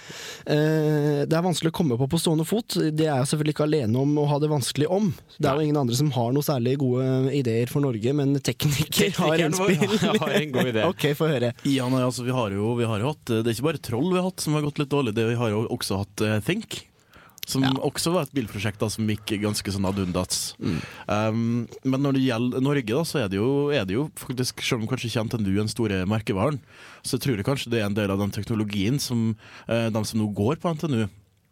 Eh, 0.46 1.24
Det 1.24 1.32
er 1.38 1.44
vanskelig 1.46 1.72
å 1.72 1.76
komme 1.78 1.96
på 2.00 2.08
på 2.10 2.20
stående 2.20 2.44
fot. 2.46 2.76
Det 2.76 3.06
er 3.08 3.22
jeg 3.22 3.30
selvfølgelig 3.30 3.54
ikke 3.56 3.66
alene 3.68 4.02
om 4.02 4.12
å 4.20 4.26
ha 4.28 4.38
det 4.42 4.50
vanskelig 4.52 4.88
om. 4.92 5.10
Det 5.38 5.48
er 5.48 5.56
jo 5.56 5.64
ingen 5.68 5.80
andre 5.80 5.96
som 5.96 6.10
har 6.14 6.32
noe 6.36 6.44
særlig 6.44 6.76
gode 6.82 7.32
ideer 7.34 7.66
for 7.72 7.80
Norge, 7.84 8.12
men 8.14 8.36
tekniker 8.40 9.10
har 9.16 9.36
Teknikeren 9.38 9.56
Ja, 9.58 10.12
jeg 10.12 10.20
har 10.20 10.36
en 10.40 10.52
god 10.52 10.72
idé. 10.74 10.84
ok, 10.88 11.06
få 11.16 11.28
høre. 11.32 11.52
Ja, 11.64 11.88
nei, 11.88 12.02
altså, 12.04 12.24
vi 12.26 12.30
har 12.36 12.50
jo, 12.52 12.74
vi 12.78 12.84
har 12.88 13.00
jo 13.00 13.12
hatt, 13.14 13.24
Det 13.24 13.46
er 13.46 13.54
ikke 13.56 13.68
bare 13.72 13.82
Troll 13.84 14.10
vi 14.12 14.20
har 14.20 14.28
hatt 14.28 14.40
som 14.44 14.54
har 14.54 14.62
gått 14.62 14.78
litt 14.78 14.92
dårlig, 14.92 15.14
det 15.16 15.28
vi 15.32 15.38
har 15.40 15.50
jo 15.50 15.64
også 15.72 16.02
hatt 16.04 16.20
eh, 16.20 16.40
Think. 16.44 16.82
Som 17.50 17.64
også 17.85 18.12
var 18.14 18.26
et 18.26 18.35
bilprosjekt 18.37 18.80
da, 18.80 18.88
som 18.92 19.09
gikk 19.11 19.35
ganske 19.42 19.74
sånn 19.74 19.88
ad 19.88 20.00
undas. 20.00 20.54
Um, 21.07 21.66
men 21.85 22.04
når 22.04 22.16
det 22.16 22.24
gjelder 22.26 22.64
Norge, 22.64 22.87
da, 22.90 23.02
så 23.09 23.20
er 23.24 23.33
det 23.33 23.40
jo, 23.40 23.50
er 23.74 23.88
det 23.88 23.98
jo 23.98 24.07
faktisk, 24.20 24.62
selv 24.64 24.85
om 24.85 24.90
kanskje 24.90 25.11
ikke 25.11 25.26
NTNU 25.28 25.50
er 25.52 25.61
den 25.62 25.72
store 25.72 26.00
merkevaren, 26.09 26.61
så 27.04 27.20
tror 27.20 27.38
jeg 27.38 27.46
kanskje 27.46 27.74
det 27.74 27.83
er 27.83 27.90
en 27.90 27.98
del 27.98 28.12
av 28.14 28.22
den 28.22 28.33
teknologien 28.35 29.00
som 29.02 29.35
uh, 29.68 29.88
de 29.92 30.04
som 30.09 30.20
nå 30.20 30.30
går 30.37 30.61
på 30.62 30.72
NTNU, 30.76 31.04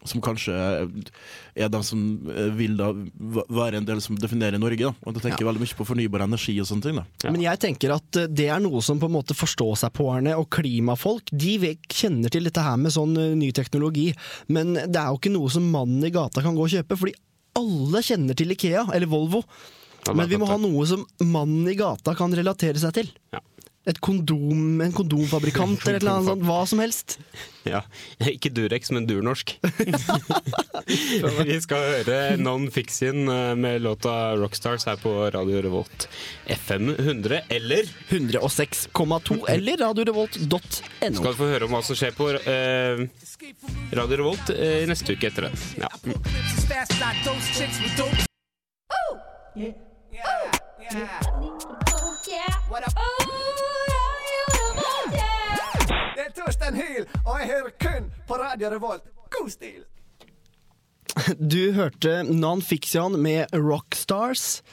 som 0.09 0.21
kanskje 0.23 0.53
er 0.53 1.69
de 1.71 1.81
som 1.85 1.99
eh, 2.31 2.49
vil 2.57 2.75
da 2.79 2.89
være 2.93 3.79
en 3.79 3.87
del 3.87 4.01
som 4.03 4.17
definerer 4.19 4.59
Norge. 4.61 4.89
Da. 4.89 4.93
Og 5.05 5.15
da 5.15 5.23
tenker 5.23 5.45
ja. 5.45 5.49
veldig 5.49 5.63
mye 5.63 5.77
på 5.79 5.87
fornybar 5.87 6.25
energi 6.25 6.55
og 6.61 6.69
sånne 6.69 6.87
ting. 6.87 6.99
da. 6.99 7.33
Men 7.33 7.43
jeg 7.45 7.61
tenker 7.63 7.95
at 7.95 8.19
eh, 8.19 8.29
det 8.31 8.49
er 8.53 8.63
noe 8.63 8.81
som 8.85 9.01
på 9.01 9.09
en 9.09 9.15
måte 9.17 9.37
forståsegpåerne 9.37 10.35
og 10.39 10.49
klimafolk 10.53 11.31
de 11.31 11.75
kjenner 11.91 12.33
til 12.33 12.49
dette 12.49 12.63
her 12.63 12.79
med 12.81 12.95
sånn 12.95 13.15
eh, 13.19 13.35
ny 13.37 13.53
teknologi, 13.55 14.09
men 14.53 14.75
det 14.75 14.99
er 14.99 15.11
jo 15.11 15.21
ikke 15.21 15.33
noe 15.33 15.51
som 15.53 15.69
mannen 15.73 16.03
i 16.05 16.13
gata 16.13 16.43
kan 16.43 16.57
gå 16.57 16.67
og 16.67 16.73
kjøpe, 16.73 16.99
fordi 16.99 17.15
alle 17.57 18.01
kjenner 18.05 18.37
til 18.37 18.53
Ikea 18.55 18.87
eller 18.93 19.09
Volvo. 19.09 19.43
Ja, 20.03 20.13
Men 20.17 20.27
vi 20.27 20.35
må 20.39 20.47
ha 20.49 20.57
noe 20.59 20.83
som 20.89 21.05
mannen 21.23 21.69
i 21.71 21.77
gata 21.79 22.11
kan 22.17 22.33
relatere 22.35 22.79
seg 22.81 22.95
til. 22.97 23.11
Et 23.31 23.52
kondom, 23.99 24.81
en 24.81 24.93
kondomfabrikant 24.95 25.81
eller 25.87 25.97
et 25.97 26.03
eller 26.03 26.11
annet 26.17 26.29
sånt, 26.31 26.45
hva 26.47 26.61
som 26.69 26.79
helst. 26.83 27.17
Ja, 27.63 27.79
Ikke 28.27 28.49
Durex, 28.51 28.89
men 28.91 29.05
durnorsk. 29.07 29.53
Vi 31.47 31.55
skal 31.63 31.85
høre 31.93 32.17
Non-Fiction 32.35 33.21
eh, 33.31 33.53
med 33.55 33.85
låta 33.85 34.35
Rockstars 34.35 34.83
her 34.89 34.99
på 34.99 35.13
Radio 35.31 35.61
Revolt. 35.63 36.09
FM 36.51 36.89
100 36.97 37.39
eller 37.55 37.87
106,2 38.09 39.47
eller 39.47 39.79
radiorevolt.no. 39.79 40.59
Skal 40.99 41.39
få 41.39 41.47
høre 41.53 41.69
om 41.69 41.77
hva 41.77 41.79
som 41.87 41.95
skjer 41.95 42.11
på 42.19 42.33
eh, 42.35 43.07
Radio 43.95 44.19
Revolt 44.25 44.51
eh, 44.57 44.83
neste 44.91 45.15
uke 45.15 45.31
etter 45.31 45.47
det. 45.47 45.53
Ja. 45.79 45.87
Det 46.67 46.83
er 52.43 53.32
Torstein 56.43 56.75
Hyl, 56.75 57.05
og 57.23 57.37
jeg 57.39 57.47
hører 57.53 57.73
kun 57.79 58.07
på 58.27 58.35
Radio 58.35 58.67
Revolt. 58.73 59.05
God 59.31 59.51
stil! 59.53 59.83
Du 61.39 61.71
hørte 61.75 62.23
Non-Fiction 62.25 63.15
med 63.21 63.53
Rockstars, 63.55 64.63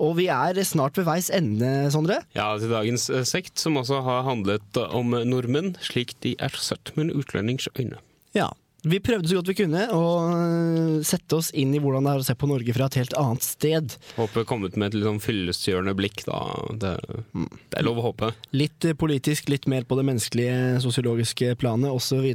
og 0.00 0.16
vi 0.18 0.26
er 0.32 0.58
snart 0.66 0.98
ved 0.98 1.06
veis 1.06 1.28
ende, 1.30 1.70
Sondre. 1.94 2.16
ja, 2.34 2.48
til 2.58 2.72
dagens 2.72 3.06
eh, 3.12 3.22
sekt, 3.28 3.58
som 3.62 3.76
også 3.78 4.00
har 4.02 4.24
handlet 4.26 4.80
om 4.88 5.14
nordmenn 5.28 5.74
slik 5.84 6.16
de 6.24 6.34
er 6.42 6.56
sett 6.58 6.90
med 6.96 7.06
en 7.10 7.20
utlendings 7.20 7.68
øyne. 7.78 8.00
Ja. 8.34 8.48
Vi 8.84 8.98
prøvde 9.00 9.30
så 9.30 9.38
godt 9.38 9.48
vi 9.48 9.56
kunne 9.62 9.86
å 9.96 10.02
øh, 10.28 10.96
sette 11.06 11.38
oss 11.38 11.48
inn 11.56 11.72
i 11.72 11.80
hvordan 11.80 12.04
det 12.04 12.12
er 12.12 12.20
å 12.20 12.26
se 12.26 12.34
på 12.36 12.48
Norge 12.50 12.74
fra 12.76 12.88
et 12.90 12.98
helt 13.00 13.16
annet 13.16 13.46
sted. 13.46 13.94
Håper 14.18 14.44
kommet 14.48 14.76
med 14.76 14.90
et 14.90 14.98
litt 14.98 15.08
sånn 15.08 15.22
fyllestgjørende 15.24 15.94
blikk, 15.96 16.26
da. 16.28 16.42
Det, 16.82 16.92
det 17.32 17.80
er 17.80 17.86
lov 17.86 18.02
å 18.02 18.06
håpe. 18.10 18.34
Litt 18.52 18.84
øh, 18.84 18.96
politisk, 19.00 19.48
litt 19.52 19.68
mer 19.72 19.88
på 19.88 19.96
det 19.96 20.04
menneskelige, 20.10 20.82
sosiologiske 20.84 21.54
planet 21.60 21.94
osv. 21.94 22.28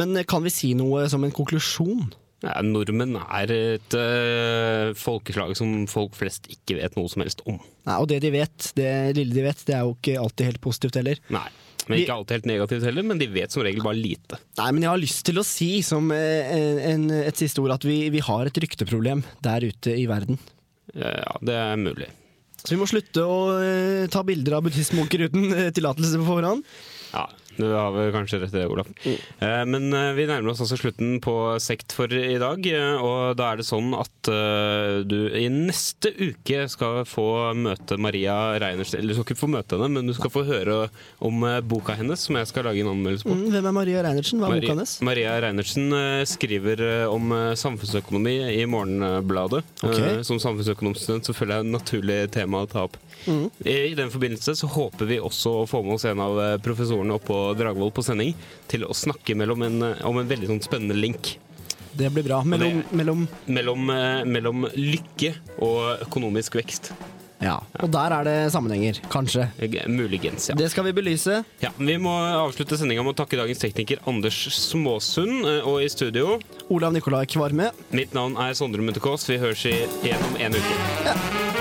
Men 0.00 0.18
øh, 0.18 0.26
kan 0.26 0.42
vi 0.42 0.54
si 0.54 0.74
noe 0.78 1.06
som 1.12 1.26
en 1.26 1.34
konklusjon 1.34 2.08
Ja, 2.42 2.58
nordmenn 2.66 3.14
er 3.22 3.54
et 3.54 3.94
øh, 3.96 4.90
folkeslag 4.98 5.54
som 5.56 5.84
folk 5.90 6.18
flest 6.18 6.50
ikke 6.50 6.80
vet 6.80 6.98
noe 6.98 7.12
som 7.12 7.22
helst 7.22 7.46
om. 7.46 7.62
Nei, 7.86 8.00
og 8.00 8.10
det 8.10 8.18
de 8.24 8.34
vet, 8.34 8.72
det 8.74 8.90
lille 9.20 9.36
de 9.36 9.46
vet, 9.46 9.62
det 9.70 9.78
er 9.78 9.86
jo 9.86 9.94
ikke 9.94 10.18
alltid 10.20 10.50
helt 10.50 10.66
positivt 10.66 10.98
heller. 10.98 11.22
Nei. 11.32 11.46
Men 11.84 12.00
ikke 12.00 12.14
alltid 12.14 12.38
helt 12.38 12.48
negativt 12.48 12.86
heller, 12.88 13.04
men 13.04 13.20
de 13.20 13.28
vet 13.28 13.52
som 13.52 13.64
regel 13.64 13.84
bare 13.84 13.98
lite. 13.98 14.38
Nei, 14.56 14.68
men 14.72 14.86
jeg 14.86 14.92
har 14.94 15.00
lyst 15.02 15.24
til 15.28 15.40
å 15.40 15.44
si 15.44 15.70
som 15.84 16.08
en, 16.16 16.78
en, 16.90 17.06
et 17.26 17.40
siste 17.40 17.60
ord 17.60 17.74
at 17.76 17.84
vi, 17.84 17.98
vi 18.14 18.22
har 18.24 18.48
et 18.48 18.60
rykteproblem 18.64 19.20
der 19.44 19.66
ute 19.68 19.92
i 19.92 20.06
verden. 20.08 20.40
Ja, 20.94 21.34
det 21.44 21.56
er 21.60 21.80
mulig. 21.80 22.08
Så 22.64 22.72
vi 22.72 22.80
må 22.80 22.88
slutte 22.88 23.26
å 23.28 23.38
eh, 23.60 24.06
ta 24.12 24.22
bilder 24.24 24.56
av 24.56 24.64
buddhistmunker 24.64 25.26
uten 25.26 25.50
eh, 25.52 25.70
tillatelse 25.76 26.16
på 26.22 26.28
forhånd. 26.30 26.64
Ja, 27.12 27.26
du 27.56 27.66
har 27.72 27.92
vel 27.94 28.10
kanskje 28.14 28.40
rett 28.42 28.54
i 28.54 28.60
det, 28.60 28.66
Olaf. 28.70 28.88
Eh, 29.06 29.62
men 29.68 29.88
eh, 29.94 30.12
vi 30.16 30.26
nærmer 30.30 30.52
oss 30.52 30.62
også 30.64 30.78
slutten 30.80 31.18
på 31.24 31.34
Sekt 31.62 31.92
for 31.96 32.10
i 32.12 32.38
dag. 32.40 32.66
eh, 32.66 32.96
Og 33.04 33.36
da 33.38 33.52
er 33.52 33.60
det 33.60 33.66
sånn 33.68 33.92
at 33.98 34.10
du 35.04 35.16
i 35.36 35.44
neste 35.52 36.10
uke 36.16 36.64
skal 36.72 37.02
få 37.08 37.26
møte 37.58 37.98
Maria 38.00 38.54
Reinertsen. 38.62 38.98
Eller 39.00 39.12
du 39.12 39.18
skal 39.18 39.26
ikke 39.34 39.42
få 39.44 39.50
møte 39.52 39.76
henne, 39.76 39.90
men 39.92 40.08
du 40.08 40.14
skal 40.16 40.32
få 40.32 40.44
høre 40.48 40.88
om 41.24 41.44
boka 41.68 41.96
hennes, 41.98 42.22
som 42.24 42.38
jeg 42.38 42.48
skal 42.48 42.64
lage 42.68 42.80
en 42.84 42.92
anmeldelse 42.94 43.26
på. 43.28 43.34
Mm, 43.36 43.50
hvem 43.52 43.68
er 43.70 43.76
Maria 43.76 44.04
Reinertsen? 44.06 44.40
Hva 44.40 44.48
er 44.48 44.54
Maria, 44.56 44.62
boka 44.64 44.74
hennes? 44.76 44.94
Maria 45.04 45.34
Reinertsen 45.44 45.98
skriver 46.30 46.84
om 47.12 47.34
samfunnsøkonomi 47.60 48.36
i 48.56 48.64
Morgenbladet. 48.70 49.60
Okay. 49.84 50.22
Som 50.26 50.40
samfunnsøkonomstudent 50.42 51.28
så 51.28 51.36
føler 51.36 51.58
jeg 51.60 51.66
et 51.68 51.74
naturlig 51.74 52.18
tema 52.34 52.64
å 52.64 52.70
ta 52.70 52.86
opp. 52.88 52.96
Mm. 53.28 53.46
I 53.68 53.94
den 53.96 54.10
forbindelse 54.12 54.56
så 54.58 54.68
håper 54.68 55.08
vi 55.08 55.20
også 55.22 55.52
å 55.62 55.68
få 55.68 55.82
med 55.84 55.98
oss 55.98 56.08
en 56.08 56.20
av 56.24 56.40
professorene 56.64 57.16
oppe 57.18 57.36
på 57.44 57.58
Dragvoll 57.60 57.92
på 57.94 58.04
sending 58.04 58.34
til 58.72 58.84
å 58.88 58.94
snakke 58.96 59.36
mellom 59.36 59.62
en, 59.68 59.80
om 60.04 60.18
en 60.20 60.28
veldig 60.30 60.48
sånn 60.52 60.62
spennende 60.64 60.96
link. 60.96 61.36
Det 61.94 62.08
blir 62.10 62.24
bra. 62.26 62.40
Mellom, 62.42 62.80
mellom 62.90 63.26
Mellom, 63.46 63.90
eh, 63.94 64.24
mellom 64.26 64.64
lykke 64.74 65.34
og 65.62 66.06
økonomisk 66.08 66.56
vekst. 66.58 66.90
Ja, 67.44 67.58
og 67.82 67.90
der 67.92 68.12
er 68.16 68.24
det 68.24 68.34
sammenhenger, 68.54 68.98
kanskje. 69.12 69.44
Muligens, 69.90 70.48
ja. 70.48 70.54
Det 70.56 70.70
skal 70.72 70.86
vi 70.88 70.94
belyse. 70.96 71.42
Ja, 71.60 71.70
Vi 71.76 71.96
må 72.00 72.14
avslutte 72.14 72.78
sendinga 72.80 73.04
med 73.04 73.14
å 73.14 73.18
takke 73.20 73.36
dagens 73.36 73.60
tekniker 73.60 74.00
Anders 74.08 74.38
Småsund. 74.54 75.44
eh, 75.44 75.60
Og 75.68 75.82
i 75.84 75.88
studio 75.92 76.38
Olav 76.70 76.94
Nikolai 76.94 77.26
Kvarme. 77.26 77.70
Mitt 77.92 78.14
navn 78.14 78.38
er 78.38 78.54
Sondre 78.54 78.80
Munterkaas. 78.82 79.28
Vi 79.28 79.38
høres 79.38 79.62
igjen 79.66 80.24
om 80.30 80.40
en 80.40 80.52
uke. 80.54 81.53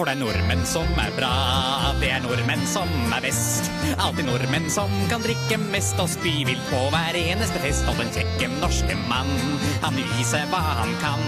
For 0.00 0.08
det 0.08 0.14
er 0.16 0.22
nordmenn 0.22 0.62
som 0.64 0.86
er 0.96 1.10
bra, 1.12 1.30
det 2.00 2.08
er 2.08 2.22
nordmenn 2.24 2.62
som 2.64 2.88
er 3.12 3.20
best. 3.20 3.66
Alltid 4.00 4.24
nordmenn 4.30 4.70
som 4.72 4.88
kan 5.10 5.20
drikke 5.20 5.58
mest 5.60 6.00
og 6.00 6.08
spy 6.08 6.32
vilt 6.48 6.62
på 6.70 6.78
hver 6.94 7.18
eneste 7.20 7.60
fest. 7.60 7.84
Og 7.84 8.00
den 8.00 8.08
kjekke 8.14 8.48
norske 8.62 8.96
mann, 9.10 9.28
han 9.84 9.98
vil 9.98 10.08
vise 10.14 10.40
hva 10.48 10.62
han 10.78 10.96
kan. 11.04 11.20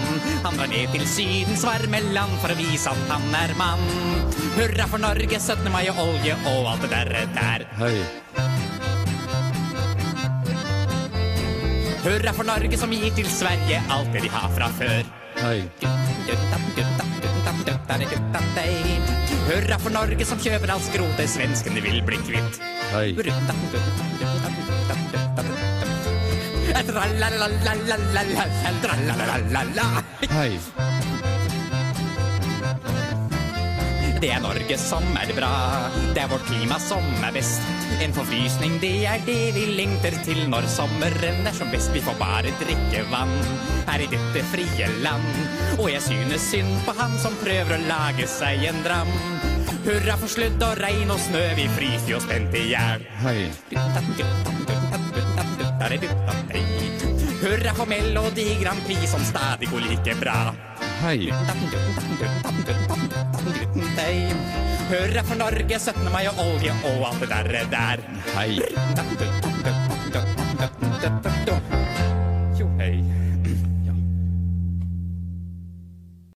Han 0.47 0.57
drar 0.57 0.73
ned 0.73 0.89
til 0.89 1.05
Sydens 1.05 1.67
varme 1.69 2.01
land 2.17 2.33
for 2.41 2.49
å 2.49 2.57
vise 2.57 2.89
at 2.89 3.13
han 3.13 3.29
er 3.43 3.53
mann. 3.61 3.85
Hurra 4.57 4.89
for 4.89 5.05
Norge, 5.05 5.37
17. 5.37 5.69
mai 5.69 5.85
og 5.93 6.01
olje 6.07 6.41
og 6.55 6.73
alt 6.73 6.87
det 6.87 6.93
der. 6.97 7.13
der. 7.37 7.69
Hei. 7.77 7.93
Hurra 12.09 12.33
for 12.33 12.49
Norge 12.49 12.81
som 12.81 12.97
gir 12.97 13.13
til 13.21 13.29
Sverige 13.29 13.85
alt 13.93 14.09
det 14.17 14.25
de 14.25 14.33
har 14.33 14.49
fra 14.57 14.73
før. 14.81 15.17
Hei. 15.45 15.59
Hurra 19.43 19.77
for 19.81 19.91
Norge 19.91 20.25
som 20.27 20.39
kjøper 20.39 20.71
alt 20.71 20.85
skrotet 20.87 21.29
svenskene 21.31 21.83
vil 21.83 21.99
bli 22.07 22.19
kvitt. 22.23 22.61
Hei. 22.93 23.09
Hei. 30.31 30.92
Det 34.23 34.29
er 34.31 34.39
Norge 34.39 34.75
som 34.79 35.03
er 35.19 35.33
bra, 35.35 35.49
det 36.15 36.21
er 36.21 36.29
vårt 36.31 36.45
klima 36.47 36.77
som 36.79 37.03
er 37.27 37.33
best. 37.35 37.65
En 37.99 38.13
forfrysning, 38.15 38.77
det 38.79 39.01
er 39.03 39.19
det 39.27 39.49
vi 39.51 39.65
lengter 39.75 40.15
til 40.23 40.39
når 40.47 40.63
sommeren 40.71 41.43
er 41.43 41.57
som 41.57 41.67
best. 41.73 41.91
Vi 41.91 41.99
får 42.05 42.15
bare 42.21 42.53
drikke 42.61 43.03
vann 43.11 43.35
her 43.89 44.05
i 44.05 44.07
dette 44.07 44.45
frie 44.53 44.87
land. 45.03 45.27
Og 45.75 45.91
jeg 45.91 46.05
synes 46.07 46.47
synd 46.53 46.71
på 46.87 46.95
han 47.01 47.19
som 47.19 47.35
prøver 47.43 47.75
å 47.75 47.83
lage 47.89 48.31
seg 48.31 48.63
en 48.71 48.79
dram. 48.87 49.11
Hurra 49.83 50.15
for 50.23 50.31
sludd 50.31 50.67
og 50.71 50.79
regn 50.79 51.11
og 51.11 51.19
snø, 51.19 51.43
vi 51.59 51.67
fryser 51.75 52.15
jo 52.15 52.23
spent 52.23 52.55
i 52.55 52.69
hjel. 52.71 53.03
Hei. 53.25 53.39
Hurra 57.43 57.75
for 57.75 57.91
Melodi 57.91 58.53
Grand 58.63 58.87
Prix 58.87 59.03
som 59.11 59.33
stadig 59.33 59.67
går 59.67 59.91
like 59.91 60.15
bra. 60.23 60.45
Hei. 61.03 61.33
Hurra 64.89 65.23
for 65.23 65.35
Norge, 65.35 65.79
17. 65.79 66.07
mai 66.13 66.29
og 66.31 66.39
olje 66.39 66.71
og 66.93 67.03
alt 67.09 67.25
det 67.25 67.29
derre 67.33 67.65
der. 67.75 67.97
Hei. 68.37 68.51